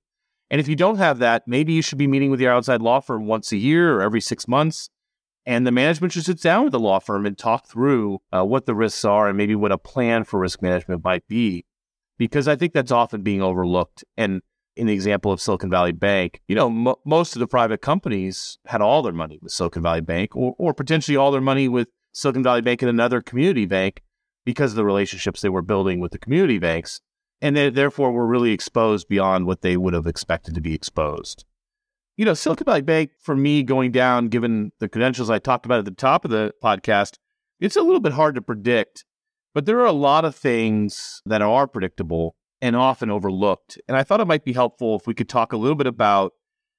And 0.49 0.61
if 0.61 0.67
you 0.67 0.75
don't 0.75 0.97
have 0.97 1.19
that, 1.19 1.43
maybe 1.47 1.73
you 1.73 1.81
should 1.81 1.97
be 1.97 2.07
meeting 2.07 2.31
with 2.31 2.39
your 2.39 2.53
outside 2.53 2.81
law 2.81 2.99
firm 2.99 3.27
once 3.27 3.51
a 3.51 3.57
year 3.57 3.95
or 3.95 4.01
every 4.01 4.21
six 4.21 4.47
months. 4.47 4.89
And 5.45 5.65
the 5.65 5.71
management 5.71 6.13
should 6.13 6.25
sit 6.25 6.41
down 6.41 6.65
with 6.65 6.73
the 6.73 6.79
law 6.79 6.99
firm 6.99 7.25
and 7.25 7.37
talk 7.37 7.67
through 7.67 8.19
uh, 8.33 8.43
what 8.43 8.65
the 8.65 8.75
risks 8.75 9.05
are 9.05 9.27
and 9.27 9.37
maybe 9.37 9.55
what 9.55 9.71
a 9.71 9.77
plan 9.77 10.23
for 10.23 10.39
risk 10.39 10.61
management 10.61 11.03
might 11.03 11.27
be. 11.27 11.65
Because 12.17 12.47
I 12.47 12.55
think 12.55 12.73
that's 12.73 12.91
often 12.91 13.21
being 13.21 13.41
overlooked. 13.41 14.03
And 14.17 14.41
in 14.75 14.87
the 14.87 14.93
example 14.93 15.31
of 15.31 15.41
Silicon 15.41 15.69
Valley 15.69 15.91
Bank, 15.91 16.41
you 16.47 16.55
know, 16.55 16.95
most 17.05 17.35
of 17.35 17.39
the 17.39 17.47
private 17.47 17.81
companies 17.81 18.57
had 18.65 18.81
all 18.81 19.01
their 19.01 19.13
money 19.13 19.39
with 19.41 19.51
Silicon 19.51 19.83
Valley 19.83 20.01
Bank 20.01 20.35
or, 20.35 20.53
or 20.57 20.73
potentially 20.73 21.15
all 21.17 21.31
their 21.31 21.41
money 21.41 21.67
with 21.67 21.89
Silicon 22.13 22.43
Valley 22.43 22.61
Bank 22.61 22.81
and 22.81 22.89
another 22.89 23.21
community 23.21 23.65
bank 23.65 24.01
because 24.47 24.71
of 24.71 24.77
the 24.77 24.85
relationships 24.85 25.41
they 25.41 25.49
were 25.49 25.61
building 25.61 25.99
with 25.99 26.13
the 26.13 26.17
community 26.17 26.57
banks. 26.57 27.01
And 27.41 27.53
they 27.53 27.69
therefore 27.69 28.13
were 28.13 28.25
really 28.25 28.53
exposed 28.53 29.09
beyond 29.09 29.45
what 29.45 29.61
they 29.61 29.75
would 29.75 29.93
have 29.93 30.07
expected 30.07 30.55
to 30.55 30.61
be 30.61 30.73
exposed. 30.73 31.43
You 32.15 32.23
know, 32.23 32.33
Silicon 32.33 32.63
Valley 32.63 32.81
Bank, 32.81 33.11
for 33.19 33.35
me, 33.35 33.61
going 33.61 33.91
down, 33.91 34.29
given 34.29 34.71
the 34.79 34.87
credentials 34.87 35.29
I 35.29 35.39
talked 35.39 35.65
about 35.65 35.79
at 35.79 35.85
the 35.85 35.91
top 35.91 36.23
of 36.23 36.31
the 36.31 36.53
podcast, 36.63 37.17
it's 37.59 37.75
a 37.75 37.81
little 37.81 37.99
bit 37.99 38.13
hard 38.13 38.35
to 38.35 38.41
predict. 38.41 39.03
But 39.53 39.65
there 39.65 39.79
are 39.79 39.85
a 39.85 39.91
lot 39.91 40.23
of 40.23 40.33
things 40.33 41.21
that 41.25 41.41
are 41.41 41.67
predictable 41.67 42.37
and 42.61 42.73
often 42.73 43.11
overlooked. 43.11 43.77
And 43.85 43.97
I 43.97 44.03
thought 44.03 44.21
it 44.21 44.27
might 44.27 44.45
be 44.45 44.53
helpful 44.53 44.95
if 44.95 45.05
we 45.05 45.13
could 45.13 45.27
talk 45.27 45.51
a 45.51 45.57
little 45.57 45.75
bit 45.75 45.87
about 45.87 46.31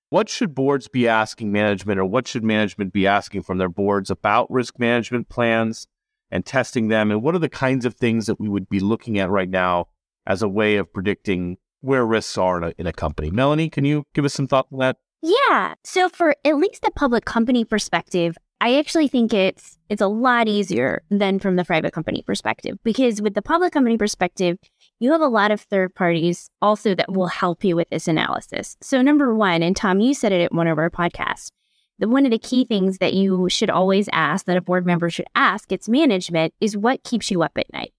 what 0.09 0.31
should 0.31 0.55
boards 0.55 0.89
be 0.89 1.07
asking 1.07 1.53
management 1.53 2.01
or 2.01 2.07
what 2.07 2.27
should 2.27 2.43
management 2.43 2.95
be 2.95 3.07
asking 3.07 3.43
from 3.43 3.59
their 3.59 3.69
boards 3.69 4.11
about 4.11 4.51
risk 4.51 4.79
management 4.79 5.29
plans 5.29 5.87
and 6.31 6.45
testing 6.45 6.89
them 6.89 7.11
and 7.11 7.23
what 7.23 7.35
are 7.35 7.41
the 7.41 7.49
kinds 7.49 7.85
of 7.85 7.95
things 7.95 8.27
that 8.27 8.41
we 8.41 8.49
would 8.49 8.69
be 8.69 8.81
looking 8.81 9.19
at 9.19 9.31
right 9.31 9.49
now 9.49 9.87
as 10.27 10.43
a 10.43 10.49
way 10.49 10.77
of 10.77 10.93
predicting 10.93 11.57
where 11.81 12.05
risks 12.05 12.37
are 12.37 12.59
in 12.59 12.65
a, 12.65 12.73
in 12.79 12.87
a 12.87 12.93
company. 12.93 13.31
Melanie, 13.31 13.71
can 13.71 13.85
you 13.85 14.05
give 14.15 14.25
us 14.25 14.35
some 14.35 14.47
thought 14.47 14.67
on 14.73 14.79
that? 14.81 14.97
Yeah. 15.23 15.75
So 15.85 16.09
for 16.09 16.35
at 16.45 16.57
least 16.57 16.83
the 16.83 16.91
public 16.91 17.25
company 17.25 17.65
perspective, 17.65 18.37
I 18.61 18.77
actually 18.79 19.09
think 19.09 19.33
it's 19.33 19.79
it's 19.89 20.03
a 20.03 20.09
lot 20.09 20.49
easier 20.49 21.03
than 21.11 21.39
from 21.39 21.57
the 21.57 21.65
private 21.65 21.93
company 21.93 22.23
perspective 22.23 22.77
because 22.83 23.23
with 23.23 23.35
the 23.35 23.43
public 23.43 23.73
company 23.73 23.97
perspective, 23.97 24.59
you 24.99 25.13
have 25.13 25.21
a 25.21 25.29
lot 25.29 25.53
of 25.53 25.61
third 25.61 25.95
parties 25.95 26.51
also 26.61 26.95
that 26.95 27.13
will 27.13 27.29
help 27.29 27.63
you 27.63 27.77
with 27.77 27.89
this 27.91 28.09
analysis. 28.09 28.77
So 28.83 29.01
number 29.01 29.33
one, 29.35 29.63
and 29.63 29.77
Tom, 29.77 30.01
you 30.01 30.13
said 30.13 30.33
it 30.33 30.43
at 30.43 30.53
one 30.53 30.67
of 30.67 30.79
our 30.79 30.91
podcasts, 30.91 31.51
one 31.99 32.25
of 32.25 32.31
the 32.31 32.39
key 32.39 32.65
things 32.65 32.99
that 32.99 33.15
you 33.15 33.49
should 33.49 33.71
always 33.71 34.09
ask, 34.13 34.47
that 34.47 34.57
a 34.57 34.61
board 34.61 34.87
member 34.87 35.11
should 35.11 35.27
ask 35.35 35.73
its 35.73 35.89
management, 35.89 36.55
is 36.61 36.77
what 36.77 37.03
keeps 37.03 37.31
you 37.31 37.43
up 37.43 37.53
at 37.57 37.73
night? 37.73 37.93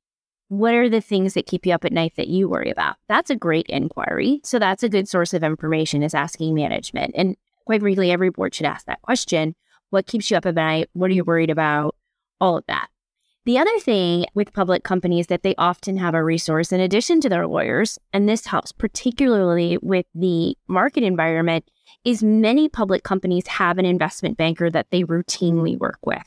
What 0.47 0.73
are 0.73 0.89
the 0.89 1.01
things 1.01 1.33
that 1.33 1.45
keep 1.45 1.65
you 1.65 1.73
up 1.73 1.85
at 1.85 1.91
night 1.91 2.13
that 2.15 2.27
you 2.27 2.49
worry 2.49 2.71
about? 2.71 2.95
That's 3.07 3.29
a 3.29 3.35
great 3.35 3.67
inquiry. 3.67 4.39
So 4.43 4.57
that's 4.57 4.83
a 4.83 4.89
good 4.89 5.07
source 5.07 5.33
of 5.33 5.43
information 5.43 6.01
is 6.01 6.13
asking 6.13 6.55
management. 6.55 7.13
And 7.15 7.35
quite 7.65 7.81
frankly, 7.81 8.11
every 8.11 8.29
board 8.29 8.55
should 8.55 8.65
ask 8.65 8.85
that 8.85 9.01
question. 9.01 9.55
What 9.91 10.07
keeps 10.07 10.31
you 10.31 10.37
up 10.37 10.45
at 10.45 10.55
night? 10.55 10.89
What 10.93 11.11
are 11.11 11.13
you 11.13 11.23
worried 11.23 11.49
about? 11.49 11.95
All 12.41 12.57
of 12.57 12.63
that. 12.67 12.87
The 13.49 13.57
other 13.57 13.79
thing 13.79 14.27
with 14.35 14.53
public 14.53 14.83
companies 14.83 15.25
that 15.25 15.41
they 15.41 15.55
often 15.57 15.97
have 15.97 16.13
a 16.13 16.23
resource 16.23 16.71
in 16.71 16.79
addition 16.79 17.19
to 17.21 17.29
their 17.29 17.47
lawyers, 17.47 17.97
and 18.13 18.29
this 18.29 18.45
helps 18.45 18.71
particularly 18.71 19.79
with 19.81 20.05
the 20.13 20.55
market 20.67 21.01
environment, 21.01 21.67
is 22.05 22.21
many 22.21 22.69
public 22.69 23.01
companies 23.01 23.47
have 23.47 23.79
an 23.79 23.87
investment 23.87 24.37
banker 24.37 24.69
that 24.69 24.91
they 24.91 25.01
routinely 25.01 25.75
work 25.79 25.97
with. 26.05 26.21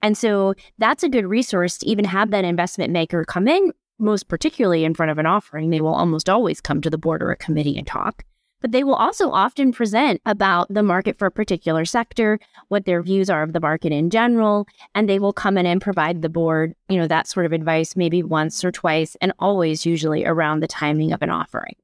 And 0.00 0.16
so 0.16 0.54
that's 0.78 1.02
a 1.02 1.10
good 1.10 1.26
resource 1.26 1.76
to 1.76 1.86
even 1.86 2.06
have 2.06 2.30
that 2.30 2.46
investment 2.46 2.94
banker 2.94 3.26
come 3.26 3.48
in, 3.48 3.72
most 3.98 4.28
particularly 4.28 4.86
in 4.86 4.94
front 4.94 5.12
of 5.12 5.18
an 5.18 5.26
offering. 5.26 5.68
They 5.68 5.82
will 5.82 5.94
almost 5.94 6.30
always 6.30 6.62
come 6.62 6.80
to 6.80 6.88
the 6.88 6.96
board 6.96 7.22
or 7.22 7.30
a 7.30 7.36
committee 7.36 7.76
and 7.76 7.86
talk. 7.86 8.24
But 8.62 8.70
they 8.70 8.84
will 8.84 8.94
also 8.94 9.30
often 9.30 9.72
present 9.72 10.22
about 10.24 10.72
the 10.72 10.84
market 10.84 11.18
for 11.18 11.26
a 11.26 11.32
particular 11.32 11.84
sector, 11.84 12.38
what 12.68 12.86
their 12.86 13.02
views 13.02 13.28
are 13.28 13.42
of 13.42 13.52
the 13.52 13.60
market 13.60 13.92
in 13.92 14.08
general, 14.08 14.66
and 14.94 15.08
they 15.08 15.18
will 15.18 15.32
come 15.32 15.58
in 15.58 15.66
and 15.66 15.82
provide 15.82 16.22
the 16.22 16.28
board, 16.28 16.74
you 16.88 16.96
know, 16.96 17.08
that 17.08 17.26
sort 17.26 17.44
of 17.44 17.52
advice 17.52 17.96
maybe 17.96 18.22
once 18.22 18.64
or 18.64 18.70
twice 18.70 19.16
and 19.20 19.32
always 19.40 19.84
usually 19.84 20.24
around 20.24 20.60
the 20.60 20.68
timing 20.68 21.12
of 21.12 21.22
an 21.22 21.30
offering. 21.30 21.74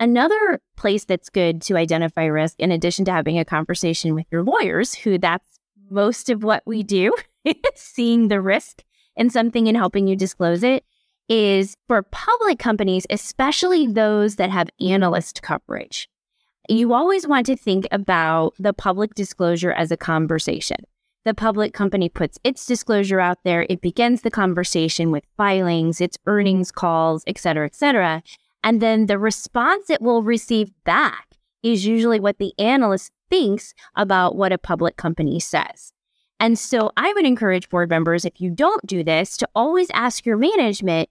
Another 0.00 0.60
place 0.76 1.04
that's 1.04 1.28
good 1.28 1.62
to 1.62 1.76
identify 1.76 2.24
risk, 2.24 2.58
in 2.58 2.72
addition 2.72 3.04
to 3.04 3.12
having 3.12 3.38
a 3.38 3.44
conversation 3.44 4.16
with 4.16 4.26
your 4.32 4.42
lawyers, 4.42 4.94
who 4.94 5.16
that's 5.16 5.60
most 5.88 6.28
of 6.28 6.42
what 6.42 6.64
we 6.66 6.82
do, 6.82 7.14
seeing 7.76 8.26
the 8.26 8.40
risk 8.40 8.82
in 9.14 9.30
something 9.30 9.68
and 9.68 9.76
helping 9.76 10.08
you 10.08 10.16
disclose 10.16 10.64
it, 10.64 10.84
is 11.34 11.78
for 11.88 12.02
public 12.02 12.58
companies, 12.58 13.06
especially 13.08 13.86
those 13.86 14.36
that 14.36 14.50
have 14.50 14.68
analyst 14.80 15.40
coverage. 15.40 16.06
You 16.68 16.92
always 16.92 17.26
want 17.26 17.46
to 17.46 17.56
think 17.56 17.88
about 17.90 18.52
the 18.58 18.74
public 18.74 19.14
disclosure 19.14 19.72
as 19.72 19.90
a 19.90 19.96
conversation. 19.96 20.76
The 21.24 21.32
public 21.32 21.72
company 21.72 22.10
puts 22.10 22.38
its 22.44 22.66
disclosure 22.66 23.18
out 23.18 23.38
there. 23.44 23.64
It 23.70 23.80
begins 23.80 24.20
the 24.20 24.30
conversation 24.30 25.10
with 25.10 25.24
filings, 25.38 26.02
its 26.02 26.18
earnings 26.26 26.70
calls, 26.70 27.24
et 27.26 27.38
cetera, 27.38 27.64
et 27.64 27.74
cetera. 27.74 28.22
And 28.62 28.82
then 28.82 29.06
the 29.06 29.18
response 29.18 29.88
it 29.88 30.02
will 30.02 30.22
receive 30.22 30.70
back 30.84 31.38
is 31.62 31.86
usually 31.86 32.20
what 32.20 32.36
the 32.36 32.52
analyst 32.58 33.10
thinks 33.30 33.72
about 33.96 34.36
what 34.36 34.52
a 34.52 34.58
public 34.58 34.98
company 34.98 35.40
says. 35.40 35.94
And 36.38 36.58
so 36.58 36.90
I 36.96 37.12
would 37.14 37.24
encourage 37.24 37.70
board 37.70 37.88
members, 37.88 38.26
if 38.26 38.38
you 38.38 38.50
don't 38.50 38.84
do 38.84 39.02
this, 39.02 39.38
to 39.38 39.48
always 39.54 39.88
ask 39.94 40.26
your 40.26 40.36
management 40.36 41.08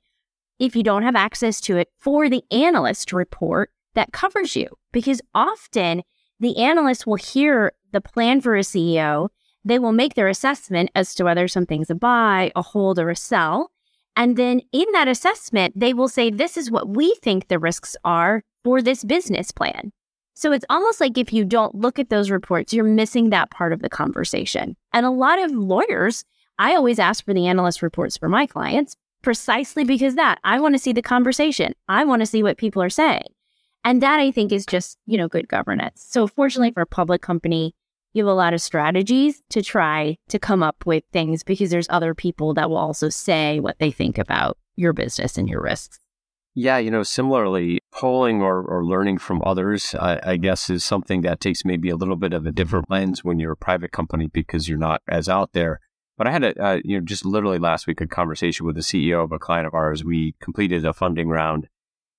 if 0.61 0.75
you 0.75 0.83
don't 0.83 1.01
have 1.01 1.15
access 1.15 1.59
to 1.59 1.75
it 1.75 1.89
for 1.97 2.29
the 2.29 2.43
analyst 2.51 3.11
report 3.11 3.71
that 3.95 4.13
covers 4.13 4.55
you. 4.55 4.67
Because 4.91 5.19
often 5.33 6.03
the 6.39 6.55
analyst 6.57 7.07
will 7.07 7.15
hear 7.15 7.71
the 7.91 7.99
plan 7.99 8.41
for 8.41 8.55
a 8.55 8.61
CEO. 8.61 9.29
They 9.65 9.79
will 9.79 9.91
make 9.91 10.13
their 10.13 10.27
assessment 10.27 10.91
as 10.93 11.15
to 11.15 11.23
whether 11.23 11.47
something's 11.47 11.89
a 11.89 11.95
buy, 11.95 12.51
a 12.55 12.61
hold, 12.61 12.99
or 12.99 13.09
a 13.09 13.15
sell. 13.15 13.71
And 14.15 14.37
then 14.37 14.61
in 14.71 14.85
that 14.93 15.07
assessment, 15.07 15.73
they 15.75 15.95
will 15.95 16.07
say, 16.07 16.29
This 16.29 16.57
is 16.57 16.69
what 16.69 16.87
we 16.87 17.15
think 17.23 17.47
the 17.47 17.59
risks 17.59 17.95
are 18.03 18.43
for 18.63 18.83
this 18.83 19.03
business 19.03 19.51
plan. 19.51 19.91
So 20.35 20.51
it's 20.51 20.65
almost 20.69 21.01
like 21.01 21.17
if 21.17 21.33
you 21.33 21.43
don't 21.43 21.73
look 21.73 21.97
at 21.97 22.09
those 22.09 22.29
reports, 22.29 22.71
you're 22.71 22.83
missing 22.83 23.31
that 23.31 23.49
part 23.49 23.73
of 23.73 23.81
the 23.81 23.89
conversation. 23.89 24.75
And 24.93 25.07
a 25.07 25.11
lot 25.11 25.41
of 25.41 25.51
lawyers, 25.51 26.23
I 26.59 26.75
always 26.75 26.99
ask 26.99 27.25
for 27.25 27.33
the 27.33 27.47
analyst 27.47 27.81
reports 27.81 28.17
for 28.17 28.29
my 28.29 28.45
clients 28.45 28.95
precisely 29.21 29.83
because 29.83 30.15
that 30.15 30.39
I 30.43 30.59
want 30.59 30.75
to 30.75 30.79
see 30.79 30.93
the 30.93 31.01
conversation. 31.01 31.73
I 31.87 32.05
want 32.05 32.21
to 32.21 32.25
see 32.25 32.43
what 32.43 32.57
people 32.57 32.81
are 32.81 32.89
saying. 32.89 33.27
And 33.83 34.01
that 34.01 34.19
I 34.19 34.31
think 34.31 34.51
is 34.51 34.65
just, 34.65 34.97
you 35.05 35.17
know, 35.17 35.27
good 35.27 35.47
governance. 35.47 36.05
So 36.07 36.27
fortunately 36.27 36.71
for 36.71 36.81
a 36.81 36.87
public 36.87 37.21
company, 37.21 37.73
you 38.13 38.23
have 38.25 38.31
a 38.31 38.35
lot 38.35 38.53
of 38.53 38.61
strategies 38.61 39.41
to 39.49 39.61
try 39.61 40.17
to 40.29 40.37
come 40.37 40.61
up 40.61 40.85
with 40.85 41.03
things 41.11 41.43
because 41.43 41.69
there's 41.69 41.87
other 41.89 42.13
people 42.13 42.53
that 42.55 42.69
will 42.69 42.77
also 42.77 43.09
say 43.09 43.59
what 43.59 43.79
they 43.79 43.91
think 43.91 44.17
about 44.17 44.57
your 44.75 44.93
business 44.93 45.37
and 45.37 45.47
your 45.47 45.61
risks. 45.61 45.99
Yeah, 46.53 46.79
you 46.79 46.91
know, 46.91 47.03
similarly, 47.03 47.79
polling 47.93 48.41
or, 48.41 48.61
or 48.61 48.85
learning 48.85 49.19
from 49.19 49.41
others, 49.45 49.95
I, 49.95 50.19
I, 50.21 50.37
guess, 50.37 50.69
is 50.69 50.83
something 50.83 51.21
that 51.21 51.39
takes 51.39 51.63
maybe 51.63 51.89
a 51.89 51.95
little 51.95 52.17
bit 52.17 52.33
of 52.33 52.45
a 52.45 52.51
different 52.51 52.89
lens 52.89 53.23
when 53.23 53.39
you're 53.39 53.53
a 53.53 53.57
private 53.57 53.93
company 53.93 54.27
because 54.27 54.67
you're 54.67 54.77
not 54.77 55.01
as 55.07 55.29
out 55.29 55.53
there. 55.53 55.79
But 56.21 56.27
I 56.27 56.31
had 56.33 56.43
a, 56.43 56.63
uh, 56.63 56.79
you 56.85 56.99
know, 56.99 57.03
just 57.03 57.25
literally 57.25 57.57
last 57.57 57.87
week 57.87 57.99
a 57.99 58.05
conversation 58.05 58.67
with 58.67 58.75
the 58.75 58.83
CEO 58.83 59.23
of 59.23 59.31
a 59.31 59.39
client 59.39 59.65
of 59.65 59.73
ours. 59.73 60.03
We 60.03 60.35
completed 60.39 60.85
a 60.85 60.93
funding 60.93 61.29
round, 61.29 61.67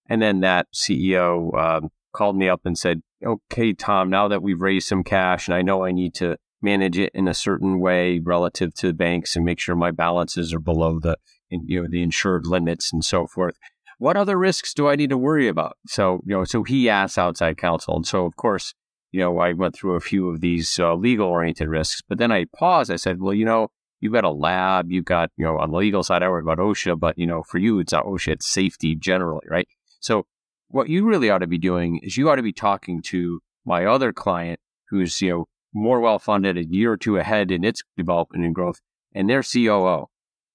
and 0.08 0.20
then 0.20 0.40
that 0.40 0.66
CEO 0.74 1.56
um, 1.56 1.90
called 2.12 2.36
me 2.36 2.48
up 2.48 2.62
and 2.64 2.76
said, 2.76 3.02
okay, 3.24 3.72
Tom, 3.72 4.10
now 4.10 4.26
that 4.26 4.42
we've 4.42 4.60
raised 4.60 4.88
some 4.88 5.04
cash 5.04 5.46
and 5.46 5.54
I 5.54 5.62
know 5.62 5.84
I 5.84 5.92
need 5.92 6.14
to 6.14 6.36
manage 6.60 6.98
it 6.98 7.12
in 7.14 7.28
a 7.28 7.32
certain 7.32 7.78
way 7.78 8.18
relative 8.18 8.74
to 8.74 8.88
the 8.88 8.92
banks 8.92 9.36
and 9.36 9.44
make 9.44 9.60
sure 9.60 9.76
my 9.76 9.92
balances 9.92 10.52
are 10.52 10.58
below 10.58 10.98
the, 10.98 11.16
you 11.50 11.80
know, 11.80 11.88
the 11.88 12.02
insured 12.02 12.44
limits 12.44 12.92
and 12.92 13.04
so 13.04 13.28
forth. 13.28 13.54
What 13.98 14.16
other 14.16 14.36
risks 14.36 14.74
do 14.74 14.88
I 14.88 14.96
need 14.96 15.10
to 15.10 15.16
worry 15.16 15.46
about? 15.46 15.76
So, 15.86 16.22
you 16.26 16.34
know, 16.34 16.42
so 16.42 16.64
he 16.64 16.88
asked 16.88 17.18
outside 17.18 17.56
counsel. 17.56 17.94
And 17.94 18.04
so, 18.04 18.26
of 18.26 18.34
course, 18.34 18.74
you 19.12 19.20
know, 19.20 19.38
I 19.38 19.52
went 19.52 19.76
through 19.76 19.94
a 19.94 20.00
few 20.00 20.28
of 20.28 20.40
these 20.40 20.76
uh, 20.80 20.92
legal 20.94 21.28
oriented 21.28 21.68
risks, 21.68 22.02
but 22.08 22.18
then 22.18 22.32
I 22.32 22.46
paused. 22.46 22.90
I 22.90 22.96
said, 22.96 23.20
well, 23.20 23.32
you 23.32 23.44
know, 23.44 23.68
you've 24.02 24.12
got 24.12 24.24
a 24.24 24.30
lab, 24.30 24.90
you've 24.90 25.04
got, 25.04 25.30
you 25.36 25.44
know, 25.44 25.58
on 25.58 25.70
the 25.70 25.76
legal 25.76 26.02
side, 26.02 26.22
I 26.22 26.28
worry 26.28 26.42
about 26.42 26.58
OSHA, 26.58 26.98
but, 26.98 27.16
you 27.16 27.26
know, 27.26 27.44
for 27.44 27.58
you, 27.58 27.78
it's 27.78 27.92
not 27.92 28.04
OSHA, 28.04 28.32
it's 28.32 28.46
safety 28.48 28.96
generally, 28.96 29.46
right? 29.48 29.68
So 30.00 30.26
what 30.68 30.88
you 30.88 31.06
really 31.06 31.30
ought 31.30 31.38
to 31.38 31.46
be 31.46 31.58
doing 31.58 32.00
is 32.02 32.16
you 32.16 32.28
ought 32.28 32.36
to 32.36 32.42
be 32.42 32.52
talking 32.52 33.00
to 33.02 33.40
my 33.64 33.86
other 33.86 34.12
client 34.12 34.58
who's, 34.90 35.22
you 35.22 35.30
know, 35.30 35.44
more 35.72 36.00
well 36.00 36.18
funded 36.18 36.58
a 36.58 36.64
year 36.64 36.92
or 36.92 36.96
two 36.96 37.16
ahead 37.16 37.50
in 37.52 37.64
its 37.64 37.82
development 37.96 38.44
and 38.44 38.54
growth 38.54 38.80
and 39.14 39.30
their 39.30 39.42
COO. 39.42 40.06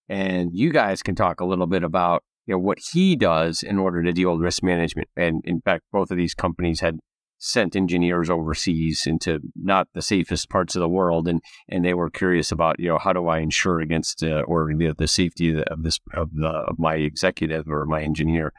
And 0.10 0.52
you 0.54 0.72
guys 0.72 1.02
can 1.02 1.16
talk 1.16 1.40
a 1.40 1.46
little 1.46 1.68
bit 1.68 1.84
about, 1.84 2.24
you 2.46 2.54
know, 2.54 2.60
what 2.60 2.80
he 2.92 3.16
does 3.16 3.64
in 3.64 3.80
order 3.80 4.04
to 4.04 4.12
deal 4.12 4.34
with 4.34 4.42
risk 4.42 4.62
management. 4.62 5.08
And 5.16 5.42
in 5.46 5.62
fact, 5.62 5.84
both 5.92 6.12
of 6.12 6.18
these 6.18 6.34
companies 6.34 6.82
had 6.82 7.00
sent 7.40 7.76
engineers 7.76 8.30
overseas 8.30 9.06
into 9.06 9.40
not 9.56 9.88
the 9.94 10.02
safest 10.02 10.50
parts 10.50 10.76
of 10.76 10.82
the 10.82 10.90
world, 10.90 11.28
and 11.28 11.42
and 11.70 11.86
they 11.86 11.94
were 11.94 12.10
curious 12.10 12.52
about 12.52 12.80
you 12.80 12.90
know 12.90 12.98
how 12.98 13.14
do 13.14 13.28
I 13.28 13.40
ensure 13.40 13.80
against 13.80 14.24
uh, 14.24 14.44
or 14.48 14.72
the, 14.74 14.94
the 14.98 15.08
safety 15.08 15.62
of 15.62 15.84
this 15.84 16.00
of 16.14 16.34
the 16.34 16.48
of 16.48 16.80
my 16.80 16.96
executive 16.96 17.68
or 17.68 17.86
my 17.86 18.02
engineer. 18.02 18.54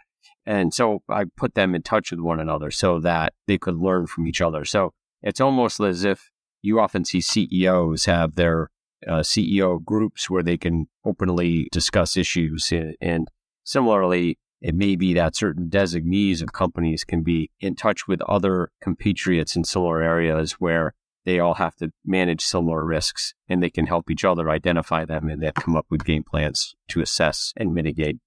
And 0.46 0.72
so 0.72 1.02
I 1.10 1.24
put 1.36 1.54
them 1.54 1.74
in 1.74 1.82
touch 1.82 2.10
with 2.10 2.20
one 2.20 2.40
another 2.40 2.70
so 2.70 3.00
that 3.00 3.34
they 3.46 3.58
could 3.58 3.76
learn 3.76 4.06
from 4.06 4.26
each 4.26 4.40
other. 4.40 4.64
So 4.64 4.94
it's 5.22 5.42
almost 5.42 5.78
as 5.78 6.04
if 6.04 6.30
you 6.62 6.80
often 6.80 7.04
see 7.04 7.20
CEOs 7.20 8.06
have 8.06 8.34
their 8.34 8.70
uh, 9.06 9.20
CEO 9.20 9.84
groups 9.84 10.30
where 10.30 10.42
they 10.42 10.56
can 10.56 10.88
openly 11.04 11.68
discuss 11.70 12.16
issues. 12.16 12.72
And 13.00 13.28
similarly, 13.64 14.38
it 14.60 14.74
may 14.74 14.96
be 14.96 15.14
that 15.14 15.36
certain 15.36 15.68
designees 15.68 16.42
of 16.42 16.52
companies 16.52 17.04
can 17.04 17.22
be 17.22 17.50
in 17.60 17.74
touch 17.74 18.08
with 18.08 18.20
other 18.22 18.70
compatriots 18.80 19.56
in 19.56 19.64
similar 19.64 20.02
areas 20.02 20.52
where 20.52 20.94
they 21.24 21.38
all 21.38 21.54
have 21.54 21.76
to 21.76 21.90
manage 22.04 22.42
similar 22.42 22.84
risks 22.84 23.34
and 23.48 23.62
they 23.62 23.70
can 23.70 23.86
help 23.86 24.10
each 24.10 24.24
other 24.24 24.50
identify 24.50 25.04
them 25.04 25.28
and 25.28 25.42
then 25.42 25.52
come 25.52 25.76
up 25.76 25.86
with 25.90 26.04
game 26.04 26.24
plans 26.24 26.74
to 26.88 27.00
assess 27.00 27.52
and 27.56 27.74
mitigate 27.74 28.18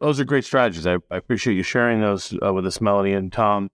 those 0.00 0.20
are 0.20 0.24
great 0.24 0.44
strategies. 0.44 0.86
I, 0.86 0.94
I 1.10 1.16
appreciate 1.16 1.54
you 1.54 1.62
sharing 1.62 2.00
those 2.00 2.34
uh, 2.44 2.52
with 2.52 2.66
us, 2.66 2.80
Melanie 2.80 3.12
and 3.12 3.32
Tom. 3.32 3.68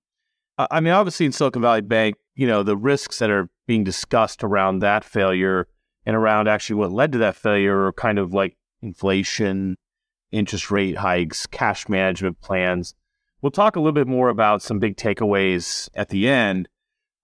I 0.57 0.81
mean, 0.81 0.93
obviously 0.93 1.27
in 1.27 1.33
Silicon 1.33 1.63
Valley 1.63 1.81
Bank, 1.81 2.17
you 2.37 2.47
know, 2.47 2.63
the 2.63 2.77
risks 2.77 3.19
that 3.19 3.31
are 3.31 3.49
being 3.67 3.83
discussed 3.83 4.45
around 4.45 4.79
that 4.79 5.05
failure 5.05 5.67
and 6.07 6.15
around 6.15 6.49
actually 6.49 6.77
what 6.77 6.93
led 6.93 7.13
to 7.13 7.19
that 7.19 7.35
failure 7.35 7.87
are 7.87 7.93
kind 7.93 8.19
of 8.19 8.33
like 8.33 8.57
inflation, 8.81 9.77
interest 10.35 10.71
rate 10.71 10.99
hikes, 10.99 11.47
cash 11.47 11.89
management 11.89 12.41
plans. 12.41 12.95
We'll 13.41 13.51
talk 13.51 13.77
a 13.77 13.81
little 13.81 13.93
bit 13.93 14.07
more 14.07 14.29
about 14.29 14.63
some 14.63 14.79
big 14.79 14.97
takeaways 14.97 15.89
at 15.95 16.09
the 16.09 16.29
end. 16.29 16.69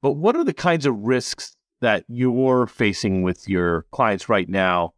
But 0.03 0.13
what 0.13 0.37
are 0.37 0.45
the 0.45 0.55
kinds 0.55 0.87
of 0.87 0.97
risks 0.97 1.57
that 1.81 2.05
you're 2.09 2.67
facing 2.67 3.23
with 3.23 3.49
your 3.49 3.87
clients 3.91 4.29
right 4.29 4.49
now 4.49 4.95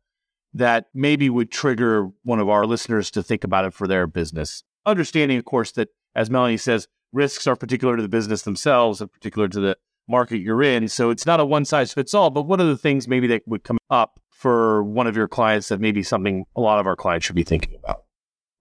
that 0.54 0.86
maybe 0.92 1.30
would 1.30 1.50
trigger 1.50 2.10
one 2.24 2.38
of 2.38 2.48
our 2.48 2.66
listeners 2.66 3.10
to 3.10 3.22
think 3.22 3.44
about 3.44 3.64
it 3.64 3.72
for 3.72 3.86
their 3.86 4.06
business. 4.06 4.62
Understanding, 4.84 5.38
of 5.38 5.44
course, 5.44 5.72
that 5.72 5.88
as 6.14 6.28
Melanie 6.28 6.58
says, 6.58 6.88
risks 7.12 7.46
are 7.46 7.56
particular 7.56 7.96
to 7.96 8.02
the 8.02 8.08
business 8.08 8.42
themselves 8.42 9.00
and 9.00 9.10
particular 9.10 9.48
to 9.48 9.60
the 9.60 9.78
market 10.12 10.38
you're 10.38 10.62
in. 10.62 10.86
So 10.86 11.10
it's 11.10 11.26
not 11.26 11.40
a 11.40 11.44
one 11.44 11.64
size 11.64 11.92
fits 11.92 12.14
all, 12.14 12.30
but 12.30 12.42
what 12.42 12.60
are 12.60 12.64
the 12.64 12.76
things 12.76 13.08
maybe 13.08 13.26
that 13.28 13.42
would 13.48 13.64
come 13.64 13.78
up 13.90 14.20
for 14.30 14.84
one 14.84 15.08
of 15.08 15.16
your 15.16 15.26
clients 15.26 15.68
that 15.68 15.80
maybe 15.80 16.04
something 16.04 16.44
a 16.54 16.60
lot 16.60 16.78
of 16.78 16.86
our 16.86 16.94
clients 16.94 17.26
should 17.26 17.34
be 17.34 17.42
thinking 17.42 17.74
about? 17.82 18.04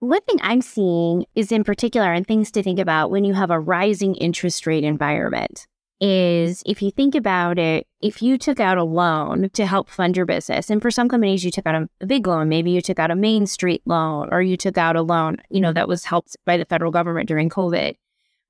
One 0.00 0.22
thing 0.22 0.38
I'm 0.42 0.62
seeing 0.62 1.26
is 1.36 1.52
in 1.52 1.62
particular, 1.62 2.12
and 2.12 2.26
things 2.26 2.50
to 2.52 2.62
think 2.64 2.80
about 2.80 3.12
when 3.12 3.22
you 3.22 3.34
have 3.34 3.52
a 3.52 3.60
rising 3.60 4.16
interest 4.16 4.66
rate 4.66 4.82
environment 4.82 5.68
is 6.00 6.64
if 6.66 6.82
you 6.82 6.90
think 6.90 7.14
about 7.14 7.56
it, 7.56 7.86
if 8.00 8.20
you 8.20 8.36
took 8.36 8.58
out 8.58 8.76
a 8.76 8.82
loan 8.82 9.48
to 9.50 9.64
help 9.64 9.88
fund 9.88 10.16
your 10.16 10.26
business, 10.26 10.68
and 10.68 10.82
for 10.82 10.90
some 10.90 11.08
companies, 11.08 11.44
you 11.44 11.52
took 11.52 11.68
out 11.68 11.76
a, 11.76 11.88
a, 12.00 12.06
big 12.06 12.26
loan, 12.26 12.48
maybe 12.48 12.72
you 12.72 12.80
took 12.80 12.98
out 12.98 13.12
a 13.12 13.14
Main 13.14 13.46
Street 13.46 13.82
loan 13.86 14.28
or 14.32 14.42
you 14.42 14.56
took 14.56 14.76
out 14.76 14.96
a 14.96 15.02
loan, 15.02 15.36
you 15.48 15.60
know, 15.60 15.72
that 15.72 15.86
was 15.86 16.04
helped 16.04 16.36
by 16.44 16.56
the 16.56 16.64
federal 16.64 16.90
government 16.90 17.28
during 17.28 17.48
COVID. 17.48 17.94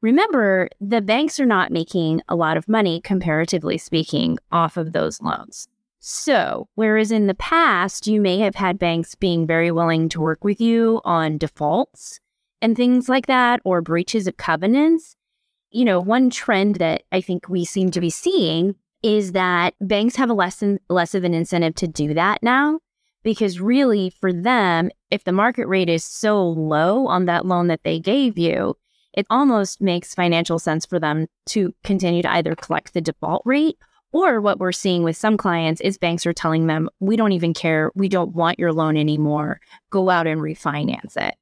Remember, 0.02 0.68
the 0.80 1.00
banks 1.00 1.38
are 1.38 1.46
not 1.46 1.70
making 1.70 2.22
a 2.28 2.34
lot 2.34 2.56
of 2.56 2.68
money, 2.68 3.00
comparatively 3.00 3.78
speaking, 3.78 4.36
off 4.50 4.76
of 4.76 4.92
those 4.92 5.22
loans. 5.22 5.68
So, 6.00 6.68
whereas 6.74 7.12
in 7.12 7.28
the 7.28 7.34
past, 7.34 8.08
you 8.08 8.20
may 8.20 8.38
have 8.38 8.56
had 8.56 8.80
banks 8.80 9.14
being 9.14 9.46
very 9.46 9.70
willing 9.70 10.08
to 10.08 10.20
work 10.20 10.42
with 10.42 10.60
you 10.60 11.00
on 11.04 11.38
defaults 11.38 12.18
and 12.60 12.76
things 12.76 13.08
like 13.08 13.26
that, 13.26 13.60
or 13.64 13.80
breaches 13.80 14.26
of 14.26 14.36
covenants, 14.36 15.14
you 15.70 15.84
know, 15.84 16.00
one 16.00 16.30
trend 16.30 16.76
that 16.76 17.02
I 17.12 17.20
think 17.20 17.48
we 17.48 17.64
seem 17.64 17.92
to 17.92 18.00
be 18.00 18.10
seeing 18.10 18.74
is 19.04 19.32
that 19.32 19.74
banks 19.80 20.16
have 20.16 20.30
a 20.30 20.34
less 20.34 20.62
and 20.62 20.80
less 20.88 21.14
of 21.14 21.22
an 21.22 21.34
incentive 21.34 21.76
to 21.76 21.86
do 21.86 22.14
that 22.14 22.42
now 22.42 22.80
because 23.22 23.60
really 23.60 24.10
for 24.10 24.32
them 24.32 24.90
if 25.10 25.24
the 25.24 25.32
market 25.32 25.66
rate 25.66 25.88
is 25.88 26.04
so 26.04 26.44
low 26.48 27.06
on 27.06 27.24
that 27.26 27.46
loan 27.46 27.68
that 27.68 27.82
they 27.84 27.98
gave 27.98 28.38
you 28.38 28.76
it 29.14 29.26
almost 29.30 29.80
makes 29.80 30.14
financial 30.14 30.58
sense 30.58 30.86
for 30.86 30.98
them 30.98 31.26
to 31.46 31.74
continue 31.84 32.22
to 32.22 32.32
either 32.32 32.54
collect 32.54 32.94
the 32.94 33.00
default 33.00 33.42
rate 33.44 33.76
or 34.12 34.40
what 34.40 34.58
we're 34.58 34.72
seeing 34.72 35.02
with 35.02 35.16
some 35.16 35.36
clients 35.36 35.80
is 35.80 35.98
banks 35.98 36.26
are 36.26 36.32
telling 36.32 36.66
them 36.66 36.88
we 37.00 37.16
don't 37.16 37.32
even 37.32 37.54
care. 37.54 37.90
We 37.94 38.08
don't 38.08 38.34
want 38.34 38.58
your 38.58 38.72
loan 38.72 38.96
anymore. 38.96 39.60
Go 39.90 40.10
out 40.10 40.26
and 40.26 40.40
refinance 40.40 41.16
it. 41.16 41.34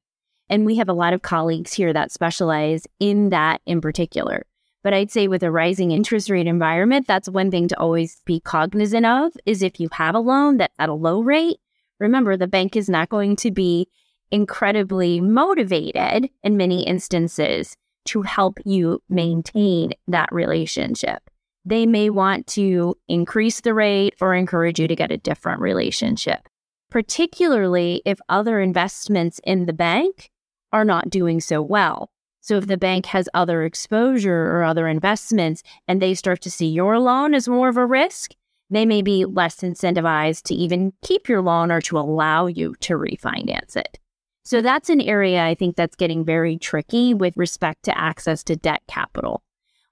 And 0.49 0.65
we 0.65 0.77
have 0.77 0.89
a 0.89 0.93
lot 0.93 1.13
of 1.13 1.21
colleagues 1.21 1.73
here 1.73 1.93
that 1.93 2.11
specialize 2.11 2.87
in 2.99 3.29
that 3.29 3.61
in 3.65 3.81
particular. 3.81 4.45
But 4.83 4.93
I'd 4.93 5.11
say 5.11 5.27
with 5.27 5.43
a 5.43 5.51
rising 5.51 5.91
interest 5.91 6.29
rate 6.29 6.47
environment, 6.47 7.07
that's 7.07 7.29
one 7.29 7.51
thing 7.51 7.67
to 7.67 7.79
always 7.79 8.21
be 8.25 8.39
cognizant 8.39 9.05
of 9.05 9.33
is 9.45 9.61
if 9.61 9.79
you 9.79 9.89
have 9.91 10.15
a 10.15 10.19
loan 10.19 10.57
that's 10.57 10.73
at 10.79 10.89
a 10.89 10.93
low 10.93 11.21
rate, 11.21 11.57
remember 11.99 12.35
the 12.35 12.47
bank 12.47 12.75
is 12.75 12.89
not 12.89 13.09
going 13.09 13.35
to 13.37 13.51
be 13.51 13.87
incredibly 14.31 15.21
motivated 15.21 16.29
in 16.43 16.57
many 16.57 16.85
instances 16.87 17.75
to 18.05 18.23
help 18.23 18.57
you 18.65 19.01
maintain 19.09 19.91
that 20.07 20.31
relationship. 20.31 21.29
They 21.63 21.85
may 21.85 22.09
want 22.09 22.47
to 22.47 22.95
increase 23.07 23.61
the 23.61 23.73
rate 23.73 24.15
or 24.19 24.33
encourage 24.33 24.79
you 24.79 24.87
to 24.87 24.95
get 24.95 25.11
a 25.11 25.17
different 25.17 25.61
relationship, 25.61 26.49
particularly 26.89 28.01
if 28.05 28.19
other 28.29 28.59
investments 28.59 29.39
in 29.43 29.65
the 29.67 29.73
bank 29.73 30.31
are 30.73 30.85
not 30.85 31.09
doing 31.09 31.39
so 31.39 31.61
well. 31.61 32.09
So 32.39 32.57
if 32.57 32.65
the 32.65 32.77
bank 32.77 33.05
has 33.07 33.29
other 33.35 33.63
exposure 33.63 34.47
or 34.47 34.63
other 34.63 34.87
investments 34.87 35.61
and 35.87 36.01
they 36.01 36.15
start 36.15 36.41
to 36.41 36.51
see 36.51 36.67
your 36.67 36.97
loan 36.97 37.35
as 37.35 37.47
more 37.47 37.69
of 37.69 37.77
a 37.77 37.85
risk, 37.85 38.31
they 38.71 38.85
may 38.85 39.03
be 39.03 39.25
less 39.25 39.57
incentivized 39.57 40.43
to 40.43 40.55
even 40.55 40.93
keep 41.03 41.29
your 41.29 41.41
loan 41.41 41.71
or 41.71 41.81
to 41.81 41.99
allow 41.99 42.47
you 42.47 42.73
to 42.79 42.93
refinance 42.93 43.75
it. 43.75 43.99
So 44.43 44.61
that's 44.61 44.89
an 44.89 45.01
area 45.01 45.43
I 45.43 45.55
think 45.55 45.75
that's 45.75 45.95
getting 45.95 46.25
very 46.25 46.57
tricky 46.57 47.13
with 47.13 47.37
respect 47.37 47.83
to 47.83 47.97
access 47.97 48.43
to 48.45 48.55
debt 48.55 48.81
capital. 48.87 49.43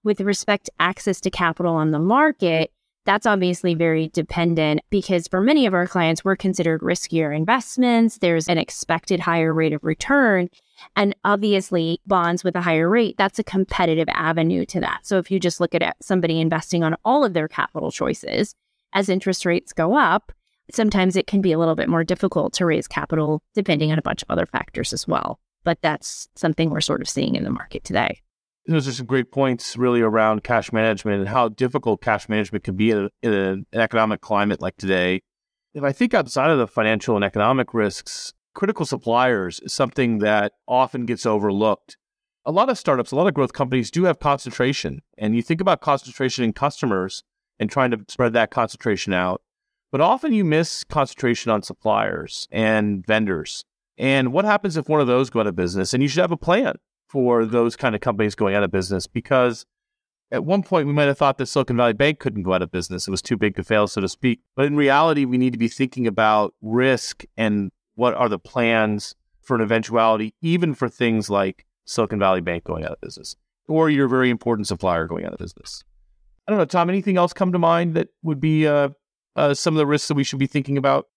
With 0.03 0.22
respect 0.22 0.65
to 0.65 0.72
access 0.79 1.22
to 1.22 1.29
capital 1.29 1.75
on 1.75 1.91
the 1.91 2.00
market, 2.00 2.72
that's 3.06 3.25
obviously 3.25 3.74
very 3.74 4.10
dependent 4.10 4.82
because 4.89 5.27
for 5.27 5.41
many 5.41 5.65
of 5.65 5.74
our 5.74 5.88
clients, 5.88 6.24
we're 6.24 6.36
considered 6.36 6.82
riskier 6.82 7.36
investments. 7.36 8.18
There's 8.18 8.48
an 8.48 8.58
expected 8.58 9.20
higher 9.20 9.53
rate 9.53 9.74
of 9.74 9.84
return. 9.84 10.50
And 10.96 11.15
obviously, 11.25 12.00
bonds 12.06 12.44
with 12.44 12.56
a 12.56 12.62
higher 12.62 12.89
rate, 12.89 13.15
that's 13.18 13.39
a 13.39 13.44
competitive 13.44 14.08
avenue 14.10 14.65
to 14.68 14.79
that. 14.82 15.00
So 15.03 15.18
if 15.18 15.32
you 15.32 15.39
just 15.39 15.60
look 15.60 15.74
at 15.75 15.96
somebody 16.01 16.39
investing 16.39 16.84
on 16.84 16.96
all 17.03 17.25
of 17.25 17.34
their 17.34 17.48
capital 17.48 17.91
choices, 17.91 18.56
as 18.94 19.10
interest 19.10 19.46
rates 19.46 19.74
go 19.74 19.98
up, 19.98 20.32
sometimes 20.73 21.15
it 21.15 21.27
can 21.27 21.41
be 21.41 21.51
a 21.51 21.60
little 21.60 21.75
bit 21.75 21.89
more 21.89 22.03
difficult 22.03 22.53
to 22.53 22.65
raise 22.65 22.88
capital 22.88 23.41
depending 23.53 23.91
on 23.91 23.99
a 23.99 24.03
bunch 24.03 24.21
of 24.23 24.29
other 24.29 24.45
factors 24.45 24.93
as 24.93 25.08
well. 25.08 25.39
But 25.63 25.82
that's 25.82 26.27
something 26.36 26.69
we're 26.69 26.82
sort 26.82 27.01
of 27.01 27.10
seeing 27.10 27.36
in 27.36 27.43
the 27.43 27.49
market 27.49 27.84
today. 27.84 28.21
Those 28.67 28.88
are 28.88 28.91
some 28.91 29.08
great 29.08 29.32
points, 29.32 29.77
really, 29.77 30.01
around 30.01 30.43
cash 30.43 30.71
management 30.71 31.19
and 31.19 31.29
how 31.29 31.49
difficult 31.49 32.01
cash 32.01 32.29
management 32.29 32.63
can 32.63 32.75
be 32.75 32.91
in, 32.91 32.97
a, 32.97 33.10
in 33.23 33.34
an 33.34 33.65
economic 33.73 34.21
climate 34.21 34.62
like 34.62 34.77
today. 34.77 35.21
If 35.73 35.84
I 35.84 35.91
think 35.91 36.13
outside 36.13 36.51
of 36.51 36.60
the 36.60 36.67
financial 36.67 37.15
and 37.15 37.25
economic 37.25 37.73
risks, 37.73 38.34
critical 38.53 38.86
suppliers 38.86 39.60
is 39.62 39.73
something 39.73 40.19
that 40.19 40.53
often 40.67 41.05
gets 41.05 41.25
overlooked. 41.25 41.97
A 42.45 42.51
lot 42.51 42.69
of 42.69 42.77
startups, 42.77 43.12
a 43.12 43.15
lot 43.15 43.27
of 43.27 43.34
growth 43.34 43.53
companies 43.53 43.91
do 43.91 44.03
have 44.03 44.19
concentration. 44.19 45.01
And 45.17 45.36
you 45.36 45.41
think 45.41 45.62
about 45.62 45.82
concentration 45.82 46.43
in 46.43 46.53
customers 46.53 47.23
and 47.60 47.69
trying 47.69 47.91
to 47.91 47.99
spread 48.08 48.34
that 48.34 48.51
concentration 48.51 49.13
out. 49.13 49.41
But 49.91 50.02
often 50.02 50.34
you 50.34 50.43
miss 50.43 50.84
concentration 50.84 51.52
on 51.52 51.63
suppliers 51.63 52.47
and 52.52 53.06
vendors. 53.06 53.65
And 53.97 54.32
what 54.32 54.45
happens 54.45 54.78
if 54.78 54.88
one 54.88 55.02
of 55.02 55.08
those 55.08 55.30
go 55.30 55.39
out 55.41 55.47
of 55.47 55.56
business? 55.56 55.93
And 55.93 56.04
you 56.04 56.10
should 56.10 56.21
have 56.21 56.32
a 56.32 56.38
plan 56.38 56.75
for 57.08 57.45
those 57.45 57.75
kind 57.75 57.95
of 57.95 58.02
companies 58.02 58.36
going 58.36 58.56
out 58.56 58.63
of 58.63 58.71
business 58.71 59.08
because 59.08 59.65
at 60.32 60.45
one 60.45 60.62
point 60.62 60.88
we 60.88 60.93
might 60.93 61.08
have 61.08 61.17
thought 61.17 61.38
that 61.39 61.47
Silicon 61.47 61.75
Valley 61.75 61.93
Bank 61.93 62.19
couldn't 62.19 62.43
go 62.43 62.54
out 62.54 62.62
of 62.62 62.71
business. 62.71 63.08
It 63.08 63.12
was 63.12 63.21
too 63.21 63.36
big 63.36 63.56
to 63.56 63.63
fail, 63.63 63.88
so 63.88 63.99
to 63.99 64.08
speak. 64.08 64.41
But 64.56 64.65
in 64.65 64.75
reality, 64.75 65.25
we 65.25 65.38
need 65.38 65.54
to 65.54 65.60
be 65.60 65.67
thinking 65.67 66.06
about 66.06 66.54
risk 66.62 67.23
and 67.36 67.71
what 67.95 68.13
are 68.13 68.30
the 68.30 68.39
plans 68.39 69.15
for 69.41 69.56
an 69.56 69.62
eventuality, 69.62 70.36
even 70.41 70.75
for 70.75 70.88
things 70.88 71.30
like 71.30 71.65
Silicon 71.86 72.19
Valley 72.19 72.41
Bank 72.41 72.63
going 72.63 72.86
out 72.86 72.91
of 72.91 73.02
business 73.02 73.36
or 73.67 73.89
your 73.89 74.08
very 74.08 74.30
important 74.30 74.67
supplier 74.67 75.08
going 75.08 75.25
out 75.25 75.34
of 75.34 75.39
business? 75.39 75.84
I 76.47 76.52
don't 76.52 76.60
know, 76.60 76.65
Tom, 76.65 76.89
anything 76.89 77.17
else 77.17 77.34
come 77.34 77.52
to 77.52 77.60
mind 77.60 77.95
that 77.95 78.10
would 78.23 78.39
be 78.39 78.67
uh, 78.67 78.89
uh, 79.39 79.54
some 79.54 79.73
of 79.73 79.78
the 79.78 79.88
risks 79.88 80.08
that 80.08 80.15
we 80.15 80.23
should 80.23 80.39
be 80.39 80.47
thinking 80.47 80.78
about? 80.78 81.08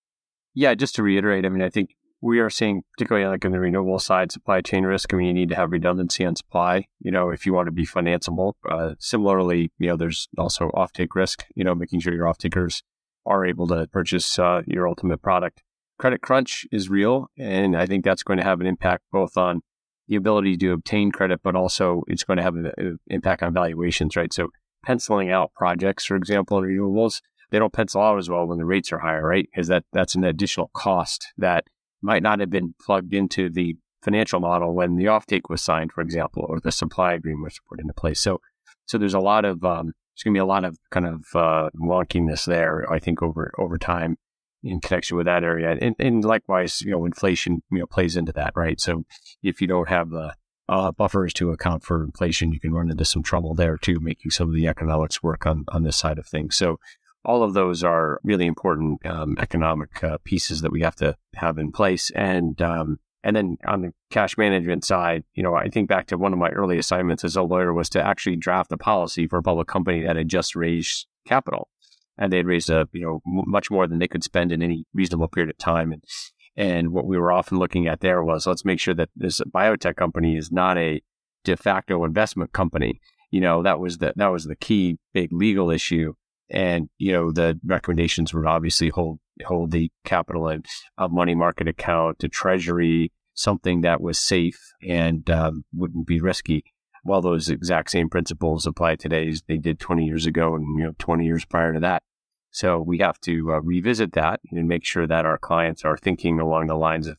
Yeah, 0.54 0.74
just 0.74 0.94
to 0.96 1.02
reiterate, 1.02 1.46
I 1.46 1.48
mean, 1.48 1.62
I 1.62 1.70
think 1.70 1.94
we 2.20 2.38
are 2.38 2.50
seeing, 2.50 2.82
particularly 2.92 3.26
like 3.26 3.44
in 3.44 3.52
the 3.52 3.58
renewable 3.58 3.98
side, 3.98 4.30
supply 4.30 4.60
chain 4.60 4.84
risk. 4.84 5.12
I 5.12 5.16
mean, 5.16 5.26
you 5.26 5.32
need 5.32 5.48
to 5.48 5.56
have 5.56 5.72
redundancy 5.72 6.24
on 6.24 6.36
supply, 6.36 6.86
you 7.00 7.10
know, 7.10 7.30
if 7.30 7.46
you 7.46 7.52
want 7.52 7.66
to 7.66 7.72
be 7.72 7.86
financeable. 7.86 8.52
Uh, 8.68 8.94
similarly, 8.98 9.72
you 9.78 9.88
know, 9.88 9.96
there's 9.96 10.28
also 10.38 10.70
offtake 10.74 11.14
risk, 11.14 11.44
you 11.56 11.64
know, 11.64 11.74
making 11.74 12.00
sure 12.00 12.14
your 12.14 12.26
offtakers 12.26 12.82
are 13.26 13.44
able 13.44 13.66
to 13.68 13.86
purchase 13.88 14.38
uh, 14.38 14.62
your 14.66 14.86
ultimate 14.88 15.22
product 15.22 15.62
credit 15.98 16.20
crunch 16.20 16.66
is 16.72 16.90
real. 16.90 17.28
And 17.38 17.76
I 17.76 17.86
think 17.86 18.04
that's 18.04 18.24
going 18.24 18.38
to 18.38 18.44
have 18.44 18.60
an 18.60 18.66
impact 18.66 19.04
both 19.12 19.36
on 19.36 19.60
the 20.08 20.16
ability 20.16 20.56
to 20.56 20.72
obtain 20.72 21.12
credit, 21.12 21.40
but 21.44 21.54
also 21.54 22.02
it's 22.08 22.24
going 22.24 22.38
to 22.38 22.42
have 22.42 22.56
an 22.56 22.98
impact 23.06 23.42
on 23.42 23.54
valuations, 23.54 24.16
right? 24.16 24.32
So 24.32 24.48
penciling 24.84 25.30
out 25.30 25.52
projects, 25.54 26.04
for 26.04 26.16
example, 26.16 26.58
in 26.58 26.64
renewables, 26.64 27.20
they 27.52 27.58
don't 27.58 27.72
pencil 27.72 28.00
out 28.00 28.18
as 28.18 28.30
well 28.30 28.46
when 28.46 28.58
the 28.58 28.64
rates 28.64 28.92
are 28.92 28.98
higher, 28.98 29.24
right? 29.24 29.46
Because 29.52 29.68
that, 29.68 29.84
that's 29.92 30.14
an 30.14 30.24
additional 30.24 30.70
cost 30.74 31.28
that 31.36 31.64
might 32.00 32.22
not 32.22 32.40
have 32.40 32.50
been 32.50 32.74
plugged 32.80 33.12
into 33.12 33.50
the 33.50 33.76
financial 34.02 34.40
model 34.40 34.74
when 34.74 34.96
the 34.96 35.04
offtake 35.04 35.50
was 35.50 35.62
signed, 35.62 35.92
for 35.92 36.00
example, 36.00 36.44
or 36.48 36.58
the 36.58 36.72
supply 36.72 37.12
agreement 37.12 37.44
was 37.44 37.60
put 37.68 37.78
into 37.78 37.92
place. 37.92 38.20
So, 38.20 38.40
so 38.86 38.96
there's 38.98 39.14
a 39.14 39.20
lot 39.20 39.44
of, 39.44 39.62
um, 39.64 39.92
there's 40.14 40.24
going 40.24 40.34
to 40.34 40.38
be 40.38 40.40
a 40.40 40.46
lot 40.46 40.64
of 40.64 40.78
kind 40.90 41.06
of 41.06 41.24
uh, 41.34 41.68
wonkiness 41.78 42.46
there, 42.46 42.90
I 42.90 42.98
think, 42.98 43.22
over 43.22 43.52
over 43.58 43.78
time 43.78 44.16
in 44.64 44.80
connection 44.80 45.16
with 45.16 45.26
that 45.26 45.44
area. 45.44 45.76
And, 45.80 45.94
and 45.98 46.24
likewise, 46.24 46.80
you 46.80 46.92
know, 46.92 47.04
inflation, 47.04 47.62
you 47.70 47.80
know, 47.80 47.86
plays 47.86 48.16
into 48.16 48.32
that, 48.32 48.54
right? 48.56 48.80
So 48.80 49.04
if 49.42 49.60
you 49.60 49.66
don't 49.66 49.88
have 49.88 50.10
the 50.10 50.34
uh, 50.68 50.92
buffers 50.92 51.34
to 51.34 51.50
account 51.50 51.84
for 51.84 52.02
inflation, 52.02 52.52
you 52.52 52.60
can 52.60 52.72
run 52.72 52.90
into 52.90 53.04
some 53.04 53.22
trouble 53.22 53.54
there 53.54 53.76
too, 53.76 53.98
making 54.00 54.30
some 54.30 54.48
of 54.48 54.54
the 54.54 54.68
economics 54.68 55.22
work 55.22 55.46
on, 55.46 55.64
on 55.68 55.82
this 55.82 55.96
side 55.96 56.18
of 56.18 56.26
things. 56.26 56.56
So 56.56 56.78
all 57.24 57.42
of 57.42 57.54
those 57.54 57.84
are 57.84 58.20
really 58.24 58.46
important 58.46 59.04
um, 59.06 59.36
economic 59.38 60.02
uh, 60.02 60.18
pieces 60.24 60.60
that 60.60 60.72
we 60.72 60.82
have 60.82 60.96
to 60.96 61.16
have 61.34 61.58
in 61.58 61.72
place. 61.72 62.10
And 62.14 62.60
um, 62.60 62.98
and 63.24 63.36
then 63.36 63.56
on 63.66 63.82
the 63.82 63.92
cash 64.10 64.36
management 64.36 64.84
side, 64.84 65.22
you 65.34 65.42
know, 65.42 65.54
I 65.54 65.68
think 65.68 65.88
back 65.88 66.08
to 66.08 66.18
one 66.18 66.32
of 66.32 66.38
my 66.38 66.48
early 66.50 66.78
assignments 66.78 67.24
as 67.24 67.36
a 67.36 67.42
lawyer 67.42 67.72
was 67.72 67.88
to 67.90 68.04
actually 68.04 68.36
draft 68.36 68.72
a 68.72 68.76
policy 68.76 69.28
for 69.28 69.38
a 69.38 69.42
public 69.42 69.68
company 69.68 70.02
that 70.02 70.16
had 70.16 70.28
just 70.28 70.56
raised 70.56 71.06
capital 71.24 71.68
and 72.18 72.32
they 72.32 72.38
had 72.38 72.46
raised 72.46 72.70
a 72.70 72.88
you 72.92 73.02
know 73.02 73.20
m- 73.26 73.44
much 73.46 73.70
more 73.70 73.86
than 73.86 73.98
they 73.98 74.08
could 74.08 74.24
spend 74.24 74.52
in 74.52 74.62
any 74.62 74.84
reasonable 74.94 75.28
period 75.28 75.50
of 75.50 75.58
time. 75.58 75.92
And 75.92 76.04
and 76.56 76.92
what 76.92 77.06
we 77.06 77.18
were 77.18 77.32
often 77.32 77.58
looking 77.58 77.86
at 77.86 78.00
there 78.00 78.22
was 78.22 78.46
let's 78.46 78.64
make 78.64 78.80
sure 78.80 78.94
that 78.94 79.10
this 79.16 79.40
biotech 79.40 79.96
company 79.96 80.36
is 80.36 80.52
not 80.52 80.78
a 80.78 81.02
de 81.44 81.56
facto 81.56 82.04
investment 82.04 82.52
company. 82.52 83.00
You 83.30 83.40
know 83.40 83.62
that 83.62 83.80
was 83.80 83.98
the 83.98 84.12
that 84.16 84.28
was 84.28 84.44
the 84.44 84.56
key 84.56 84.98
big 85.12 85.32
legal 85.32 85.70
issue. 85.70 86.14
And 86.52 86.90
you 86.98 87.12
know 87.12 87.32
the 87.32 87.58
recommendations 87.64 88.34
would 88.34 88.46
obviously 88.46 88.90
hold 88.90 89.18
hold 89.44 89.70
the 89.70 89.90
capital 90.04 90.48
in 90.48 90.62
a 90.98 91.08
money 91.08 91.34
market 91.34 91.66
account, 91.66 92.18
to 92.20 92.28
treasury, 92.28 93.10
something 93.34 93.80
that 93.80 94.00
was 94.00 94.18
safe 94.18 94.60
and 94.86 95.28
um, 95.30 95.64
wouldn't 95.72 96.06
be 96.06 96.20
risky 96.20 96.64
while 97.02 97.20
those 97.20 97.48
exact 97.48 97.90
same 97.90 98.08
principles 98.08 98.66
apply 98.66 98.96
today 98.96 99.28
as 99.28 99.42
they 99.48 99.56
did 99.56 99.80
20 99.80 100.04
years 100.04 100.26
ago 100.26 100.54
and 100.54 100.78
you 100.78 100.84
know 100.84 100.92
20 100.98 101.24
years 101.24 101.44
prior 101.44 101.72
to 101.72 101.80
that. 101.80 102.02
So 102.50 102.80
we 102.80 102.98
have 102.98 103.18
to 103.20 103.52
uh, 103.52 103.60
revisit 103.60 104.12
that 104.12 104.40
and 104.50 104.68
make 104.68 104.84
sure 104.84 105.06
that 105.06 105.24
our 105.26 105.38
clients 105.38 105.84
are 105.84 105.96
thinking 105.96 106.38
along 106.38 106.66
the 106.66 106.74
lines 106.74 107.06
of 107.06 107.16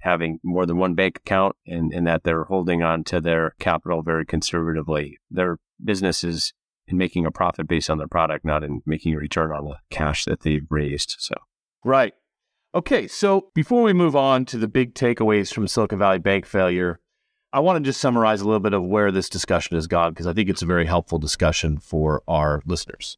having 0.00 0.38
more 0.44 0.64
than 0.64 0.76
one 0.76 0.94
bank 0.94 1.18
account 1.18 1.56
and, 1.66 1.92
and 1.92 2.06
that 2.06 2.22
they're 2.22 2.44
holding 2.44 2.82
on 2.82 3.02
to 3.04 3.20
their 3.20 3.54
capital 3.58 4.02
very 4.02 4.24
conservatively. 4.24 5.18
Their 5.28 5.58
business 5.82 6.22
is 6.22 6.52
in 6.88 6.96
making 6.96 7.26
a 7.26 7.30
profit 7.30 7.66
based 7.66 7.90
on 7.90 7.98
their 7.98 8.08
product, 8.08 8.44
not 8.44 8.62
in 8.62 8.82
making 8.86 9.14
a 9.14 9.18
return 9.18 9.52
on 9.52 9.64
the 9.64 9.76
cash 9.90 10.24
that 10.24 10.40
they've 10.40 10.66
raised. 10.70 11.16
So, 11.18 11.34
right. 11.84 12.14
Okay. 12.74 13.08
So 13.08 13.48
before 13.54 13.82
we 13.82 13.92
move 13.92 14.14
on 14.14 14.44
to 14.46 14.58
the 14.58 14.68
big 14.68 14.94
takeaways 14.94 15.52
from 15.52 15.66
Silicon 15.66 15.98
Valley 15.98 16.18
Bank 16.18 16.46
failure, 16.46 17.00
I 17.52 17.60
want 17.60 17.82
to 17.82 17.88
just 17.88 18.00
summarize 18.00 18.40
a 18.40 18.44
little 18.44 18.60
bit 18.60 18.74
of 18.74 18.84
where 18.84 19.10
this 19.10 19.28
discussion 19.28 19.76
has 19.76 19.86
gone 19.86 20.12
because 20.12 20.26
I 20.26 20.32
think 20.32 20.50
it's 20.50 20.62
a 20.62 20.66
very 20.66 20.84
helpful 20.84 21.18
discussion 21.18 21.78
for 21.78 22.22
our 22.28 22.60
listeners. 22.66 23.16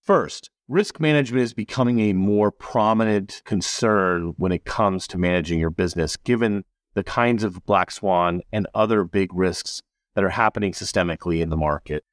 First, 0.00 0.50
risk 0.68 1.00
management 1.00 1.42
is 1.42 1.52
becoming 1.52 1.98
a 1.98 2.12
more 2.12 2.52
prominent 2.52 3.42
concern 3.44 4.34
when 4.36 4.52
it 4.52 4.64
comes 4.64 5.08
to 5.08 5.18
managing 5.18 5.58
your 5.58 5.70
business, 5.70 6.16
given 6.16 6.64
the 6.94 7.02
kinds 7.02 7.42
of 7.42 7.64
black 7.66 7.90
swan 7.90 8.40
and 8.52 8.68
other 8.72 9.02
big 9.02 9.34
risks 9.34 9.82
that 10.14 10.22
are 10.22 10.30
happening 10.30 10.72
systemically 10.72 11.40
in 11.40 11.50
the 11.50 11.56
market. 11.56 12.04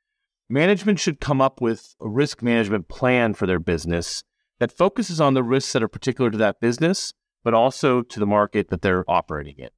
Management 0.49 0.99
should 0.99 1.19
come 1.19 1.41
up 1.41 1.61
with 1.61 1.95
a 2.01 2.09
risk 2.09 2.41
management 2.41 2.87
plan 2.87 3.33
for 3.33 3.47
their 3.47 3.59
business 3.59 4.23
that 4.59 4.71
focuses 4.71 5.19
on 5.19 5.33
the 5.33 5.43
risks 5.43 5.73
that 5.73 5.83
are 5.83 5.87
particular 5.87 6.29
to 6.29 6.37
that 6.37 6.59
business, 6.59 7.13
but 7.43 7.53
also 7.53 8.01
to 8.01 8.19
the 8.19 8.25
market 8.25 8.69
that 8.69 8.81
they're 8.81 9.09
operating 9.09 9.55
in. 9.57 9.69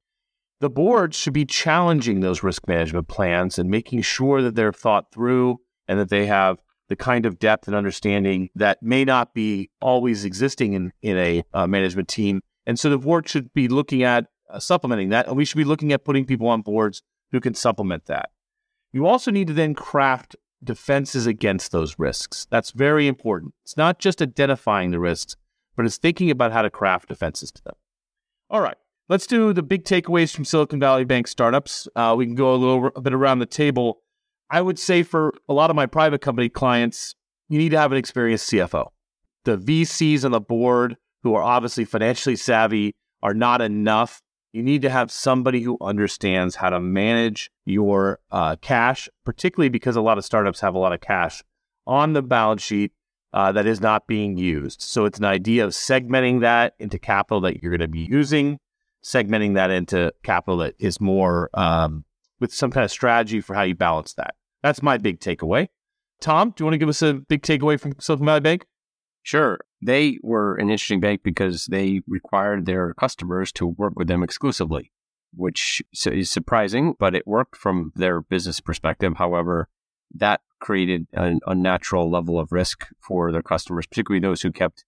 The 0.60 0.70
board 0.70 1.14
should 1.14 1.32
be 1.32 1.44
challenging 1.44 2.20
those 2.20 2.42
risk 2.42 2.66
management 2.66 3.08
plans 3.08 3.58
and 3.58 3.70
making 3.70 4.02
sure 4.02 4.40
that 4.42 4.54
they're 4.54 4.72
thought 4.72 5.12
through 5.12 5.58
and 5.86 5.98
that 5.98 6.08
they 6.08 6.26
have 6.26 6.58
the 6.88 6.96
kind 6.96 7.26
of 7.26 7.38
depth 7.38 7.66
and 7.66 7.76
understanding 7.76 8.48
that 8.54 8.82
may 8.82 9.04
not 9.04 9.34
be 9.34 9.70
always 9.80 10.24
existing 10.24 10.72
in, 10.72 10.92
in 11.02 11.16
a 11.16 11.42
uh, 11.52 11.66
management 11.66 12.08
team. 12.08 12.40
And 12.64 12.78
so 12.78 12.88
the 12.88 12.98
board 12.98 13.28
should 13.28 13.52
be 13.52 13.68
looking 13.68 14.02
at 14.02 14.26
uh, 14.50 14.58
supplementing 14.58 15.10
that. 15.10 15.26
And 15.26 15.36
we 15.36 15.44
should 15.44 15.58
be 15.58 15.64
looking 15.64 15.92
at 15.92 16.04
putting 16.04 16.24
people 16.24 16.48
on 16.48 16.62
boards 16.62 17.02
who 17.32 17.40
can 17.40 17.54
supplement 17.54 18.06
that. 18.06 18.30
You 18.92 19.06
also 19.06 19.30
need 19.30 19.48
to 19.48 19.52
then 19.52 19.74
craft 19.74 20.36
defenses 20.66 21.26
against 21.26 21.72
those 21.72 21.98
risks. 21.98 22.46
That's 22.50 22.72
very 22.72 23.06
important. 23.06 23.54
It's 23.64 23.76
not 23.76 23.98
just 23.98 24.20
identifying 24.20 24.90
the 24.90 25.00
risks, 25.00 25.36
but 25.76 25.86
it's 25.86 25.96
thinking 25.96 26.30
about 26.30 26.52
how 26.52 26.62
to 26.62 26.70
craft 26.70 27.08
defenses 27.08 27.50
to 27.52 27.64
them. 27.64 27.74
All 28.50 28.60
right. 28.60 28.76
Let's 29.08 29.26
do 29.26 29.52
the 29.52 29.62
big 29.62 29.84
takeaways 29.84 30.34
from 30.34 30.44
Silicon 30.44 30.80
Valley 30.80 31.04
Bank 31.04 31.28
startups. 31.28 31.86
Uh, 31.94 32.14
we 32.18 32.26
can 32.26 32.34
go 32.34 32.52
a 32.52 32.56
little 32.56 32.90
a 32.96 33.00
bit 33.00 33.14
around 33.14 33.38
the 33.38 33.46
table. 33.46 34.02
I 34.50 34.60
would 34.60 34.78
say 34.78 35.02
for 35.02 35.32
a 35.48 35.54
lot 35.54 35.70
of 35.70 35.76
my 35.76 35.86
private 35.86 36.20
company 36.20 36.48
clients, 36.48 37.14
you 37.48 37.58
need 37.58 37.70
to 37.70 37.78
have 37.78 37.92
an 37.92 37.98
experienced 37.98 38.50
CFO. 38.50 38.88
The 39.44 39.56
VCs 39.56 40.24
on 40.24 40.32
the 40.32 40.40
board 40.40 40.96
who 41.22 41.34
are 41.34 41.42
obviously 41.42 41.84
financially 41.84 42.36
savvy 42.36 42.94
are 43.22 43.34
not 43.34 43.60
enough. 43.60 44.22
You 44.56 44.62
need 44.62 44.80
to 44.82 44.88
have 44.88 45.10
somebody 45.10 45.60
who 45.60 45.76
understands 45.82 46.56
how 46.56 46.70
to 46.70 46.80
manage 46.80 47.50
your 47.66 48.20
uh, 48.30 48.56
cash, 48.62 49.06
particularly 49.22 49.68
because 49.68 49.96
a 49.96 50.00
lot 50.00 50.16
of 50.16 50.24
startups 50.24 50.60
have 50.60 50.74
a 50.74 50.78
lot 50.78 50.94
of 50.94 51.02
cash 51.02 51.44
on 51.86 52.14
the 52.14 52.22
balance 52.22 52.62
sheet 52.62 52.92
uh, 53.34 53.52
that 53.52 53.66
is 53.66 53.82
not 53.82 54.06
being 54.06 54.38
used. 54.38 54.80
So 54.80 55.04
it's 55.04 55.18
an 55.18 55.26
idea 55.26 55.62
of 55.62 55.72
segmenting 55.72 56.40
that 56.40 56.72
into 56.78 56.98
capital 56.98 57.42
that 57.42 57.62
you're 57.62 57.70
going 57.70 57.80
to 57.82 57.86
be 57.86 58.08
using, 58.10 58.58
segmenting 59.04 59.56
that 59.56 59.70
into 59.70 60.10
capital 60.22 60.56
that 60.60 60.72
is 60.78 61.02
more 61.02 61.50
um, 61.52 62.06
with 62.40 62.50
some 62.50 62.70
kind 62.70 62.82
of 62.86 62.90
strategy 62.90 63.42
for 63.42 63.52
how 63.52 63.62
you 63.62 63.74
balance 63.74 64.14
that. 64.14 64.36
That's 64.62 64.82
my 64.82 64.96
big 64.96 65.20
takeaway. 65.20 65.68
Tom, 66.22 66.54
do 66.56 66.62
you 66.62 66.64
want 66.64 66.72
to 66.72 66.78
give 66.78 66.88
us 66.88 67.02
a 67.02 67.12
big 67.12 67.42
takeaway 67.42 67.78
from 67.78 67.92
Silicon 68.00 68.24
Valley 68.24 68.40
Bank? 68.40 68.64
Sure. 69.22 69.58
They 69.82 70.18
were 70.22 70.54
an 70.56 70.70
interesting 70.70 71.00
bank 71.00 71.22
because 71.22 71.66
they 71.66 72.00
required 72.06 72.66
their 72.66 72.94
customers 72.94 73.52
to 73.52 73.66
work 73.66 73.92
with 73.96 74.08
them 74.08 74.22
exclusively, 74.22 74.90
which 75.34 75.82
is 76.06 76.30
surprising, 76.30 76.94
but 76.98 77.14
it 77.14 77.26
worked 77.26 77.56
from 77.56 77.92
their 77.94 78.20
business 78.22 78.60
perspective. 78.60 79.14
However, 79.16 79.68
that 80.14 80.40
created 80.60 81.06
an 81.12 81.40
unnatural 81.46 82.10
level 82.10 82.38
of 82.38 82.52
risk 82.52 82.86
for 83.00 83.30
their 83.32 83.42
customers, 83.42 83.86
particularly 83.86 84.20
those 84.20 84.42
who 84.42 84.50
kept 84.50 84.84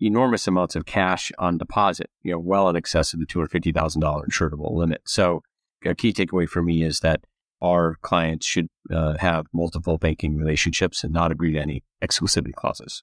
enormous 0.00 0.46
amounts 0.46 0.76
of 0.76 0.86
cash 0.86 1.32
on 1.38 1.58
deposit, 1.58 2.10
you 2.22 2.32
know, 2.32 2.38
well 2.38 2.68
in 2.68 2.76
excess 2.76 3.12
of 3.12 3.20
the 3.20 3.26
$250,000 3.26 4.26
insurable 4.26 4.74
limit. 4.74 5.02
So 5.04 5.42
a 5.84 5.94
key 5.94 6.12
takeaway 6.12 6.48
for 6.48 6.62
me 6.62 6.82
is 6.82 7.00
that 7.00 7.24
our 7.60 7.96
clients 8.02 8.46
should 8.46 8.68
uh, 8.90 9.16
have 9.18 9.46
multiple 9.52 9.98
banking 9.98 10.36
relationships 10.36 11.04
and 11.04 11.12
not 11.12 11.30
agree 11.30 11.52
to 11.52 11.60
any 11.60 11.84
exclusivity 12.02 12.52
clauses. 12.52 13.02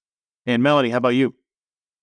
And 0.50 0.64
Melanie, 0.64 0.90
how 0.90 0.98
about 0.98 1.10
you? 1.10 1.36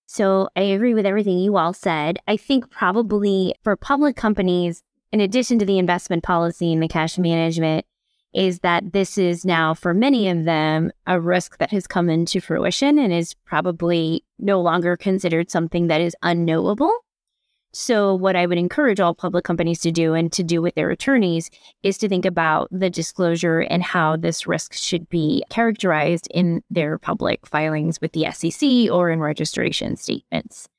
So 0.06 0.48
I 0.54 0.60
agree 0.60 0.94
with 0.94 1.04
everything 1.04 1.38
you 1.40 1.56
all 1.56 1.72
said. 1.72 2.20
I 2.28 2.36
think 2.36 2.70
probably 2.70 3.56
for 3.64 3.74
public 3.74 4.14
companies, 4.14 4.84
in 5.10 5.20
addition 5.20 5.58
to 5.58 5.66
the 5.66 5.80
investment 5.80 6.22
policy 6.22 6.72
and 6.72 6.80
the 6.80 6.86
cash 6.86 7.18
management, 7.18 7.84
is 8.32 8.60
that 8.60 8.92
this 8.92 9.18
is 9.18 9.44
now 9.44 9.74
for 9.74 9.92
many 9.92 10.28
of 10.28 10.44
them 10.44 10.92
a 11.08 11.20
risk 11.20 11.58
that 11.58 11.72
has 11.72 11.88
come 11.88 12.08
into 12.08 12.40
fruition 12.40 13.00
and 13.00 13.12
is 13.12 13.34
probably 13.44 14.24
no 14.38 14.60
longer 14.60 14.96
considered 14.96 15.50
something 15.50 15.88
that 15.88 16.00
is 16.00 16.14
unknowable. 16.22 16.94
So, 17.78 18.14
what 18.14 18.36
I 18.36 18.46
would 18.46 18.56
encourage 18.56 19.00
all 19.00 19.14
public 19.14 19.44
companies 19.44 19.80
to 19.80 19.92
do 19.92 20.14
and 20.14 20.32
to 20.32 20.42
do 20.42 20.62
with 20.62 20.74
their 20.76 20.88
attorneys 20.88 21.50
is 21.82 21.98
to 21.98 22.08
think 22.08 22.24
about 22.24 22.68
the 22.70 22.88
disclosure 22.88 23.60
and 23.60 23.82
how 23.82 24.16
this 24.16 24.46
risk 24.46 24.72
should 24.72 25.10
be 25.10 25.44
characterized 25.50 26.26
in 26.32 26.62
their 26.70 26.96
public 26.96 27.46
filings 27.46 28.00
with 28.00 28.12
the 28.12 28.30
SEC 28.32 28.90
or 28.90 29.10
in 29.10 29.20
registration 29.20 29.98
statements. 29.98 30.70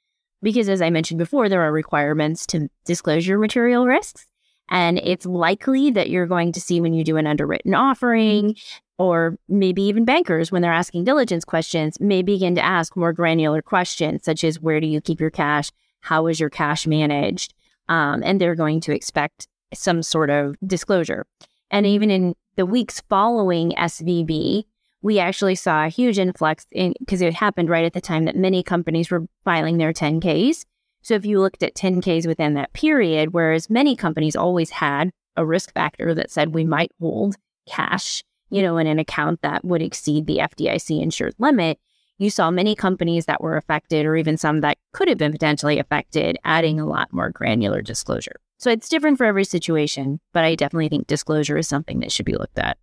Because, 0.42 0.68
as 0.70 0.82
I 0.82 0.90
mentioned 0.90 1.20
before, 1.20 1.50
there 1.50 1.62
are 1.62 1.72
requirements 1.72 2.48
to 2.48 2.68
disclose 2.84 3.28
your 3.28 3.38
material 3.38 3.86
risks. 3.86 4.26
And 4.68 4.98
it's 4.98 5.28
likely 5.28 5.92
that 5.92 6.10
you're 6.10 6.26
going 6.26 6.52
to 6.54 6.60
see 6.60 6.82
when 6.82 6.94
you 6.94 7.04
do 7.04 7.18
an 7.18 7.28
underwritten 7.28 7.76
offering, 7.76 8.56
or 8.98 9.38
maybe 9.48 9.84
even 9.84 10.04
bankers, 10.04 10.52
when 10.52 10.64
they're 10.64 10.74
asking 10.74 11.04
diligence 11.04 11.46
questions, 11.46 12.00
may 12.00 12.24
begin 12.24 12.56
to 12.56 12.66
ask 12.66 12.98
more 12.98 13.14
granular 13.14 13.62
questions, 13.62 14.26
such 14.26 14.44
as 14.44 14.60
where 14.60 14.80
do 14.80 14.88
you 14.88 15.00
keep 15.00 15.22
your 15.22 15.30
cash? 15.30 15.70
How 16.02 16.28
is 16.28 16.40
your 16.40 16.50
cash 16.50 16.88
managed? 16.88 17.54
Um, 17.90 18.22
and 18.24 18.40
they're 18.40 18.56
going 18.56 18.82
to 18.82 18.94
expect 18.94 19.48
some 19.74 20.04
sort 20.04 20.30
of 20.30 20.56
disclosure. 20.66 21.26
And 21.72 21.86
even 21.86 22.10
in 22.10 22.36
the 22.56 22.66
weeks 22.66 23.02
following 23.10 23.72
SVB, 23.72 24.64
we 25.02 25.20
actually 25.20 25.56
saw 25.56 25.86
a 25.86 25.90
huge 25.90 26.18
influx 26.18 26.66
in 26.72 26.94
because 27.00 27.22
it 27.22 27.34
happened 27.34 27.70
right 27.70 27.86
at 27.86 27.94
the 27.94 28.02
time 28.02 28.26
that 28.26 28.36
many 28.36 28.64
companies 28.64 29.12
were 29.12 29.26
filing 29.46 29.78
their 29.78 29.94
10Ks. 29.94 30.66
So 31.02 31.14
if 31.14 31.26
you 31.26 31.40
looked 31.40 31.64
at 31.64 31.76
10Ks 31.76 32.28
within 32.28 32.56
that 32.56 32.74
period, 32.74 33.34
whereas 33.34 33.70
many 33.70 33.96
companies 33.96 34.36
always 34.36 34.72
had 34.72 35.12
a 35.36 35.46
risk 35.46 35.74
factor 35.74 36.14
that 36.16 36.32
said 36.32 36.54
we 36.54 36.66
might 36.66 36.92
hold 37.00 37.36
cash, 37.70 38.24
you 38.50 38.62
know, 38.62 38.78
in 38.78 38.88
an 38.88 39.00
account 39.00 39.42
that 39.44 39.64
would 39.64 39.82
exceed 39.82 40.26
the 40.26 40.40
FDIC 40.40 41.02
insured 41.02 41.36
limit, 41.38 41.80
you 42.18 42.30
saw 42.30 42.50
many 42.52 42.76
companies 42.76 43.26
that 43.26 43.42
were 43.42 43.58
affected, 43.58 44.06
or 44.06 44.16
even 44.16 44.38
some 44.38 44.62
that 44.62 44.78
could 44.94 45.08
have 45.08 45.18
been 45.18 45.32
potentially 45.32 45.80
affected, 45.80 46.38
adding 46.44 46.80
a 46.80 46.86
lot 46.86 47.12
more 47.12 47.30
granular 47.30 47.82
disclosure. 47.82 48.36
So 48.58 48.72
it's 48.72 48.90
different 48.90 49.18
for 49.18 49.26
every 49.26 49.46
situation, 49.46 50.20
but 50.34 50.44
I 50.44 50.56
definitely 50.56 50.90
think 50.90 51.08
disclosure 51.08 51.58
is 51.58 51.68
something 51.68 52.00
that 52.00 52.12
should 52.12 52.26
be 52.26 52.36
looked 52.36 52.58
at. 52.58 52.78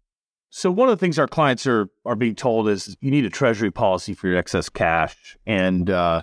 So 0.51 0.71
one 0.71 0.89
of 0.89 0.97
the 0.97 1.05
things 1.05 1.19
our 1.19 1.27
clients 1.27 1.67
are 1.67 1.89
are 2.05 2.15
being 2.15 2.37
told 2.37 2.69
is 2.69 2.97
you 3.01 3.11
need 3.11 3.25
a 3.25 3.31
treasury 3.31 3.73
policy 3.73 4.15
for 4.15 4.29
your 4.29 4.37
excess 4.37 4.69
cash, 4.69 5.37
and 5.47 5.91
uh, 5.91 6.23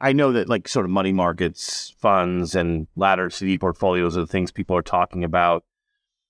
I 0.00 0.14
know 0.14 0.32
that 0.32 0.48
like 0.48 0.66
sort 0.66 0.86
of 0.86 0.90
money 0.90 1.12
markets, 1.12 1.94
funds, 1.98 2.54
and 2.54 2.88
ladder 2.96 3.28
CD 3.28 3.58
portfolios 3.58 4.16
are 4.16 4.22
the 4.22 4.26
things 4.26 4.50
people 4.50 4.76
are 4.76 4.82
talking 4.82 5.24
about. 5.24 5.64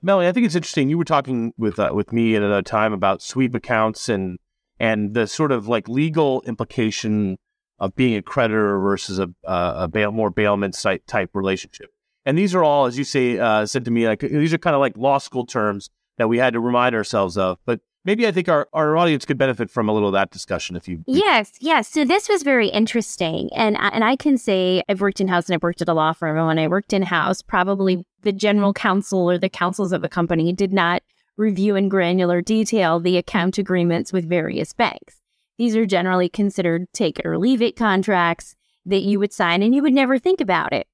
Melanie, 0.03 0.29
I 0.29 0.33
think 0.33 0.45
it's 0.45 0.57
interesting. 0.57 0.91
You 0.91 0.99
were 0.99 1.05
talking 1.05 1.55
with 1.57 1.79
uh, 1.79 1.91
with 1.95 2.13
me 2.13 2.35
at 2.35 2.43
another 2.43 2.63
time 2.63 2.93
about 2.93 3.23
sweep 3.23 3.55
accounts 3.55 4.09
and 4.09 4.39
and 4.79 5.15
the 5.15 5.27
sort 5.27 5.53
of 5.53 5.69
like 5.69 5.89
legal 5.89 6.43
implication 6.47 7.39
of 7.79 7.95
being 7.95 8.17
a 8.17 8.23
creditor 8.23 8.79
versus 8.81 9.19
a, 9.19 9.29
a 9.45 9.89
bail, 9.89 10.13
more 10.13 10.31
bailment 10.31 10.77
type 11.07 11.31
relationship. 11.35 11.93
And 12.25 12.37
these 12.37 12.55
are 12.55 12.65
all, 12.65 12.87
as 12.87 12.99
you 12.99 13.05
say, 13.05 13.39
uh, 13.39 13.67
said 13.67 13.85
to 13.85 13.91
me, 13.91 14.09
like 14.09 14.21
these 14.21 14.53
are 14.53 14.59
kind 14.59 14.75
of 14.75 14.81
like 14.81 14.97
law 14.97 15.19
school 15.19 15.47
terms 15.47 15.91
that 16.19 16.29
we 16.29 16.39
had 16.39 16.55
to 16.55 16.61
remind 16.61 16.95
ourselves 16.95 17.39
of. 17.39 17.59
But 17.65 17.81
maybe 18.05 18.27
I 18.27 18.33
think 18.33 18.49
our, 18.49 18.69
our 18.73 18.97
audience 18.97 19.25
could 19.25 19.39
benefit 19.39 19.71
from 19.71 19.89
a 19.89 19.93
little 19.93 20.09
of 20.09 20.15
that 20.15 20.31
discussion 20.31 20.75
if 20.77 20.89
you. 20.89 21.05
Yes, 21.07 21.53
yes. 21.61 21.89
So 21.89 22.05
this 22.05 22.29
was 22.29 22.43
very 22.43 22.69
interesting, 22.69 23.51
and 23.55 23.77
and 23.77 24.03
I 24.03 24.17
can 24.17 24.39
say 24.39 24.83
I've 24.89 25.01
worked 25.01 25.21
in 25.21 25.29
house 25.29 25.49
and 25.49 25.55
I've 25.55 25.63
worked 25.63 25.83
at 25.83 25.89
a 25.89 25.95
law 25.95 26.13
firm, 26.13 26.37
and 26.37 26.47
when 26.47 26.59
I 26.59 26.69
worked 26.69 26.93
in 26.93 27.03
house, 27.03 27.43
probably 27.43 28.05
the 28.23 28.33
general 28.33 28.73
counsel 28.73 29.31
or 29.31 29.39
the 29.39 29.49
counsels 29.49 29.93
of 29.93 30.03
the 30.03 30.09
company 30.09 30.53
did 30.53 30.73
not 30.73 31.03
review 31.37 31.77
in 31.77 31.89
granular 31.89 32.41
detail 32.41 33.01
the 33.01 33.17
account 33.17 33.59
agreements 33.59 34.13
with 34.13 34.29
various 34.29 34.73
banks. 34.73 35.21
These 35.59 35.77
are 35.77 35.87
generally 35.87 36.29
considered 36.29 36.87
take 36.93 37.19
it 37.19 37.27
or 37.27 37.39
leave 37.39 37.63
it 37.63 37.77
contracts 37.77 38.55
that 38.85 39.03
you 39.03 39.19
would 39.19 39.33
sign 39.33 39.63
and 39.63 39.75
you 39.75 39.83
would 39.83 39.93
never 39.93 40.19
think 40.19 40.41
about 40.41 40.73
it. 40.73 40.87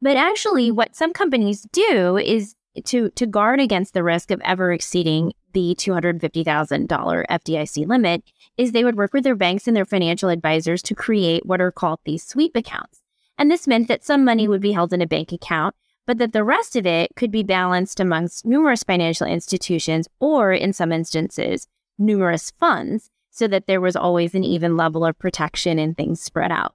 But 0.00 0.16
actually, 0.16 0.68
mm-hmm. 0.68 0.76
what 0.76 0.96
some 0.96 1.12
companies 1.12 1.66
do 1.72 2.16
is 2.16 2.54
to, 2.86 3.10
to 3.10 3.26
guard 3.26 3.60
against 3.60 3.94
the 3.94 4.02
risk 4.02 4.30
of 4.30 4.40
ever 4.44 4.72
exceeding 4.72 5.32
the 5.52 5.76
$250,000 5.78 7.26
FDIC 7.30 7.86
limit 7.86 8.24
is 8.56 8.72
they 8.72 8.84
would 8.84 8.96
work 8.96 9.12
with 9.12 9.24
their 9.24 9.36
banks 9.36 9.68
and 9.68 9.76
their 9.76 9.84
financial 9.84 10.28
advisors 10.28 10.82
to 10.82 10.94
create 10.94 11.46
what 11.46 11.60
are 11.60 11.70
called 11.70 12.00
these 12.04 12.26
sweep 12.26 12.56
accounts. 12.56 13.00
And 13.38 13.50
this 13.50 13.66
meant 13.66 13.88
that 13.88 14.04
some 14.04 14.24
money 14.24 14.44
mm-hmm. 14.44 14.50
would 14.50 14.60
be 14.60 14.72
held 14.72 14.92
in 14.92 15.00
a 15.00 15.06
bank 15.06 15.32
account 15.32 15.74
but 16.06 16.18
that 16.18 16.32
the 16.32 16.44
rest 16.44 16.76
of 16.76 16.86
it 16.86 17.10
could 17.16 17.30
be 17.30 17.42
balanced 17.42 18.00
amongst 18.00 18.46
numerous 18.46 18.82
financial 18.82 19.26
institutions 19.26 20.08
or, 20.20 20.52
in 20.52 20.72
some 20.72 20.92
instances, 20.92 21.68
numerous 21.98 22.52
funds 22.58 23.10
so 23.30 23.48
that 23.48 23.66
there 23.66 23.80
was 23.80 23.96
always 23.96 24.34
an 24.34 24.44
even 24.44 24.76
level 24.76 25.04
of 25.04 25.18
protection 25.18 25.78
and 25.78 25.96
things 25.96 26.20
spread 26.20 26.52
out. 26.52 26.74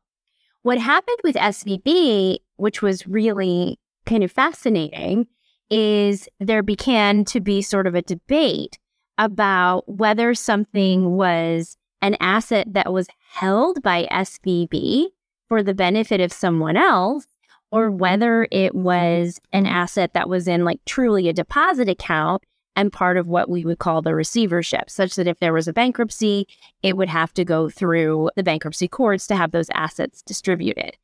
What 0.62 0.78
happened 0.78 1.20
with 1.24 1.36
SVB, 1.36 2.40
which 2.58 2.82
was 2.82 3.08
really 3.08 3.80
kind 4.06 4.24
of 4.24 4.32
fascinating, 4.32 5.28
is 5.70 6.28
there 6.40 6.64
began 6.64 7.24
to 7.26 7.40
be 7.40 7.62
sort 7.62 7.88
of 7.88 7.96
a 7.96 8.02
debate 8.02 8.78
about 9.18 9.88
whether 9.88 10.34
something 10.34 11.16
was 11.16 11.78
an 12.02 12.18
asset 12.20 12.68
that 12.74 12.92
was 12.92 13.08
held 13.34 13.82
by 13.82 14.08
SVB 14.12 15.08
for 15.48 15.62
the 15.64 15.74
benefit 15.74 16.22
of 16.22 16.34
someone 16.34 16.78
else 16.78 17.26
or 17.72 17.92
whether 17.92 18.48
it 18.52 18.74
was 18.74 19.40
an 19.54 19.66
asset 19.66 20.14
that 20.14 20.30
was 20.30 20.48
in 20.48 20.66
like 20.66 20.80
truly 20.86 21.28
a 21.28 21.34
deposit 21.34 21.88
account 21.88 22.44
and 22.76 22.94
part 22.94 23.18
of 23.18 23.28
what 23.28 23.50
we 23.50 23.66
would 23.66 23.80
call 23.80 24.02
the 24.02 24.16
receivership, 24.16 24.90
such 24.90 25.16
that 25.16 25.28
if 25.28 25.40
there 25.40 25.54
was 25.54 25.68
a 25.68 25.74
bankruptcy, 25.74 26.48
it 26.82 26.96
would 26.96 27.10
have 27.10 27.34
to 27.34 27.44
go 27.44 27.70
through 27.70 28.30
the 28.36 28.44
bankruptcy 28.44 28.88
courts 28.88 29.28
to 29.28 29.36
have 29.36 29.52
those 29.52 29.70
assets 29.74 30.22
distributed. 30.22 30.96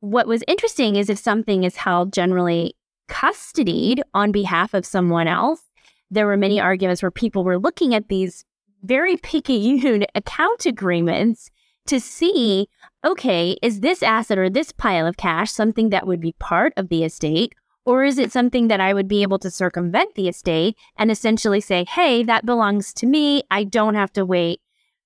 What 0.00 0.26
was 0.26 0.42
interesting 0.48 0.96
is 0.96 1.08
if 1.08 1.18
something 1.18 1.64
is 1.64 1.76
held 1.76 2.12
generally 2.12 2.74
custodied 3.08 4.00
on 4.12 4.32
behalf 4.32 4.74
of 4.74 4.84
someone 4.84 5.28
else, 5.28 5.62
there 6.10 6.26
were 6.26 6.36
many 6.36 6.60
arguments 6.60 7.02
where 7.02 7.10
people 7.10 7.44
were 7.44 7.58
looking 7.58 7.94
at 7.94 8.08
these 8.08 8.44
very 8.82 9.16
picayune 9.16 10.06
account 10.14 10.66
agreements 10.66 11.50
to 11.86 12.00
see 12.00 12.68
okay, 13.04 13.56
is 13.60 13.80
this 13.80 14.02
asset 14.02 14.38
or 14.38 14.48
this 14.48 14.72
pile 14.72 15.06
of 15.06 15.16
cash 15.16 15.52
something 15.52 15.90
that 15.90 16.06
would 16.06 16.20
be 16.20 16.34
part 16.38 16.72
of 16.76 16.88
the 16.88 17.04
estate? 17.04 17.54
Or 17.84 18.02
is 18.02 18.16
it 18.16 18.32
something 18.32 18.68
that 18.68 18.80
I 18.80 18.94
would 18.94 19.08
be 19.08 19.20
able 19.20 19.38
to 19.40 19.50
circumvent 19.50 20.14
the 20.14 20.26
estate 20.26 20.76
and 20.96 21.10
essentially 21.10 21.60
say, 21.60 21.84
hey, 21.84 22.22
that 22.22 22.46
belongs 22.46 22.94
to 22.94 23.06
me. 23.06 23.42
I 23.50 23.64
don't 23.64 23.94
have 23.94 24.12
to 24.14 24.24
wait. 24.24 24.60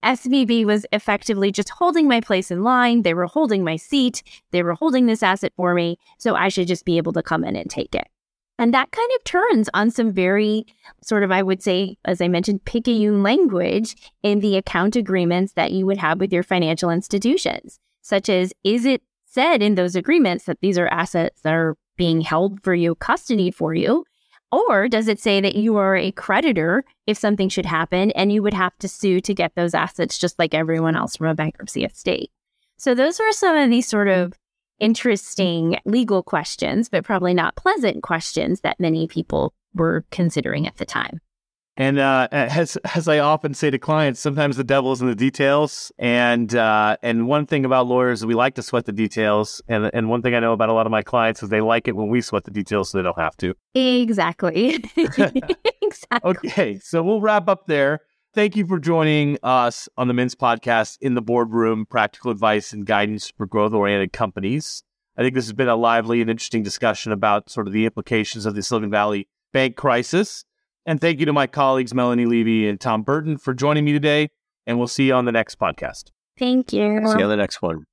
SVB 0.04 0.64
was 0.64 0.86
effectively 0.92 1.50
just 1.50 1.70
holding 1.70 2.06
my 2.06 2.20
place 2.20 2.52
in 2.52 2.62
line. 2.62 3.02
They 3.02 3.14
were 3.14 3.26
holding 3.26 3.64
my 3.64 3.74
seat. 3.74 4.22
They 4.52 4.62
were 4.62 4.74
holding 4.74 5.06
this 5.06 5.24
asset 5.24 5.52
for 5.56 5.74
me. 5.74 5.98
So 6.18 6.36
I 6.36 6.48
should 6.48 6.68
just 6.68 6.84
be 6.84 6.98
able 6.98 7.12
to 7.14 7.22
come 7.22 7.42
in 7.42 7.56
and 7.56 7.68
take 7.68 7.96
it. 7.96 8.06
And 8.58 8.74
that 8.74 8.90
kind 8.90 9.10
of 9.14 9.24
turns 9.24 9.70
on 9.72 9.90
some 9.90 10.12
very 10.12 10.66
sort 11.02 11.22
of, 11.22 11.30
I 11.30 11.42
would 11.42 11.62
say, 11.62 11.96
as 12.04 12.20
I 12.20 12.28
mentioned, 12.28 12.64
picayune 12.64 13.22
language 13.22 13.94
in 14.22 14.40
the 14.40 14.56
account 14.56 14.96
agreements 14.96 15.52
that 15.52 15.72
you 15.72 15.86
would 15.86 15.98
have 15.98 16.18
with 16.18 16.32
your 16.32 16.42
financial 16.42 16.90
institutions 16.90 17.78
such 18.08 18.28
as 18.28 18.52
is 18.64 18.86
it 18.86 19.02
said 19.26 19.62
in 19.62 19.74
those 19.74 19.94
agreements 19.94 20.44
that 20.44 20.58
these 20.60 20.78
are 20.78 20.88
assets 20.88 21.42
that 21.42 21.52
are 21.52 21.76
being 21.96 22.22
held 22.22 22.62
for 22.64 22.74
you, 22.74 22.94
custody 22.94 23.50
for 23.50 23.74
you? 23.74 24.04
Or 24.50 24.88
does 24.88 25.08
it 25.08 25.20
say 25.20 25.42
that 25.42 25.56
you 25.56 25.76
are 25.76 25.94
a 25.94 26.10
creditor 26.12 26.84
if 27.06 27.18
something 27.18 27.50
should 27.50 27.66
happen 27.66 28.10
and 28.12 28.32
you 28.32 28.42
would 28.42 28.54
have 28.54 28.76
to 28.78 28.88
sue 28.88 29.20
to 29.20 29.34
get 29.34 29.54
those 29.54 29.74
assets 29.74 30.16
just 30.16 30.38
like 30.38 30.54
everyone 30.54 30.96
else 30.96 31.16
from 31.16 31.26
a 31.26 31.34
bankruptcy 31.34 31.84
estate? 31.84 32.30
So, 32.78 32.94
those 32.94 33.20
are 33.20 33.32
some 33.32 33.56
of 33.56 33.68
these 33.68 33.86
sort 33.86 34.08
of 34.08 34.32
interesting 34.78 35.78
legal 35.84 36.22
questions, 36.22 36.88
but 36.88 37.04
probably 37.04 37.34
not 37.34 37.56
pleasant 37.56 38.02
questions 38.02 38.60
that 38.60 38.80
many 38.80 39.06
people 39.06 39.52
were 39.74 40.04
considering 40.10 40.66
at 40.66 40.76
the 40.76 40.86
time. 40.86 41.20
And 41.78 42.00
uh, 42.00 42.26
as 42.32 42.76
as 42.96 43.06
I 43.06 43.20
often 43.20 43.54
say 43.54 43.70
to 43.70 43.78
clients, 43.78 44.18
sometimes 44.18 44.56
the 44.56 44.64
devil 44.64 44.90
is 44.90 45.00
in 45.00 45.06
the 45.06 45.14
details. 45.14 45.92
And 45.96 46.52
uh, 46.52 46.96
and 47.04 47.28
one 47.28 47.46
thing 47.46 47.64
about 47.64 47.86
lawyers 47.86 48.26
we 48.26 48.34
like 48.34 48.56
to 48.56 48.62
sweat 48.62 48.84
the 48.84 48.92
details. 48.92 49.62
And 49.68 49.88
and 49.94 50.08
one 50.08 50.20
thing 50.20 50.34
I 50.34 50.40
know 50.40 50.52
about 50.52 50.70
a 50.70 50.72
lot 50.72 50.86
of 50.86 50.90
my 50.90 51.02
clients 51.02 51.40
is 51.40 51.50
they 51.50 51.60
like 51.60 51.86
it 51.86 51.94
when 51.94 52.08
we 52.08 52.20
sweat 52.20 52.42
the 52.42 52.50
details, 52.50 52.90
so 52.90 52.98
they 52.98 53.04
don't 53.04 53.16
have 53.16 53.36
to. 53.36 53.54
Exactly. 53.76 54.84
exactly. 54.96 56.20
Okay, 56.24 56.80
so 56.80 57.00
we'll 57.00 57.20
wrap 57.20 57.48
up 57.48 57.68
there. 57.68 58.00
Thank 58.38 58.54
you 58.54 58.68
for 58.68 58.78
joining 58.78 59.36
us 59.42 59.88
on 59.96 60.06
the 60.06 60.14
Mintz 60.14 60.36
podcast 60.36 60.98
in 61.00 61.14
the 61.14 61.20
boardroom, 61.20 61.84
practical 61.84 62.30
advice 62.30 62.72
and 62.72 62.86
guidance 62.86 63.32
for 63.36 63.46
growth 63.46 63.72
oriented 63.72 64.12
companies. 64.12 64.84
I 65.16 65.22
think 65.22 65.34
this 65.34 65.46
has 65.46 65.54
been 65.54 65.66
a 65.66 65.74
lively 65.74 66.20
and 66.20 66.30
interesting 66.30 66.62
discussion 66.62 67.10
about 67.10 67.50
sort 67.50 67.66
of 67.66 67.72
the 67.72 67.84
implications 67.84 68.46
of 68.46 68.54
the 68.54 68.62
Silicon 68.62 68.92
Valley 68.92 69.26
bank 69.52 69.74
crisis. 69.74 70.44
And 70.86 71.00
thank 71.00 71.18
you 71.18 71.26
to 71.26 71.32
my 71.32 71.48
colleagues, 71.48 71.92
Melanie 71.92 72.26
Levy 72.26 72.68
and 72.68 72.80
Tom 72.80 73.02
Burton, 73.02 73.38
for 73.38 73.54
joining 73.54 73.84
me 73.84 73.90
today. 73.90 74.28
And 74.68 74.78
we'll 74.78 74.86
see 74.86 75.08
you 75.08 75.14
on 75.14 75.24
the 75.24 75.32
next 75.32 75.58
podcast. 75.58 76.12
Thank 76.38 76.72
you. 76.72 77.00
See 77.08 77.18
you 77.18 77.24
on 77.24 77.30
the 77.30 77.36
next 77.36 77.60
one. 77.60 77.87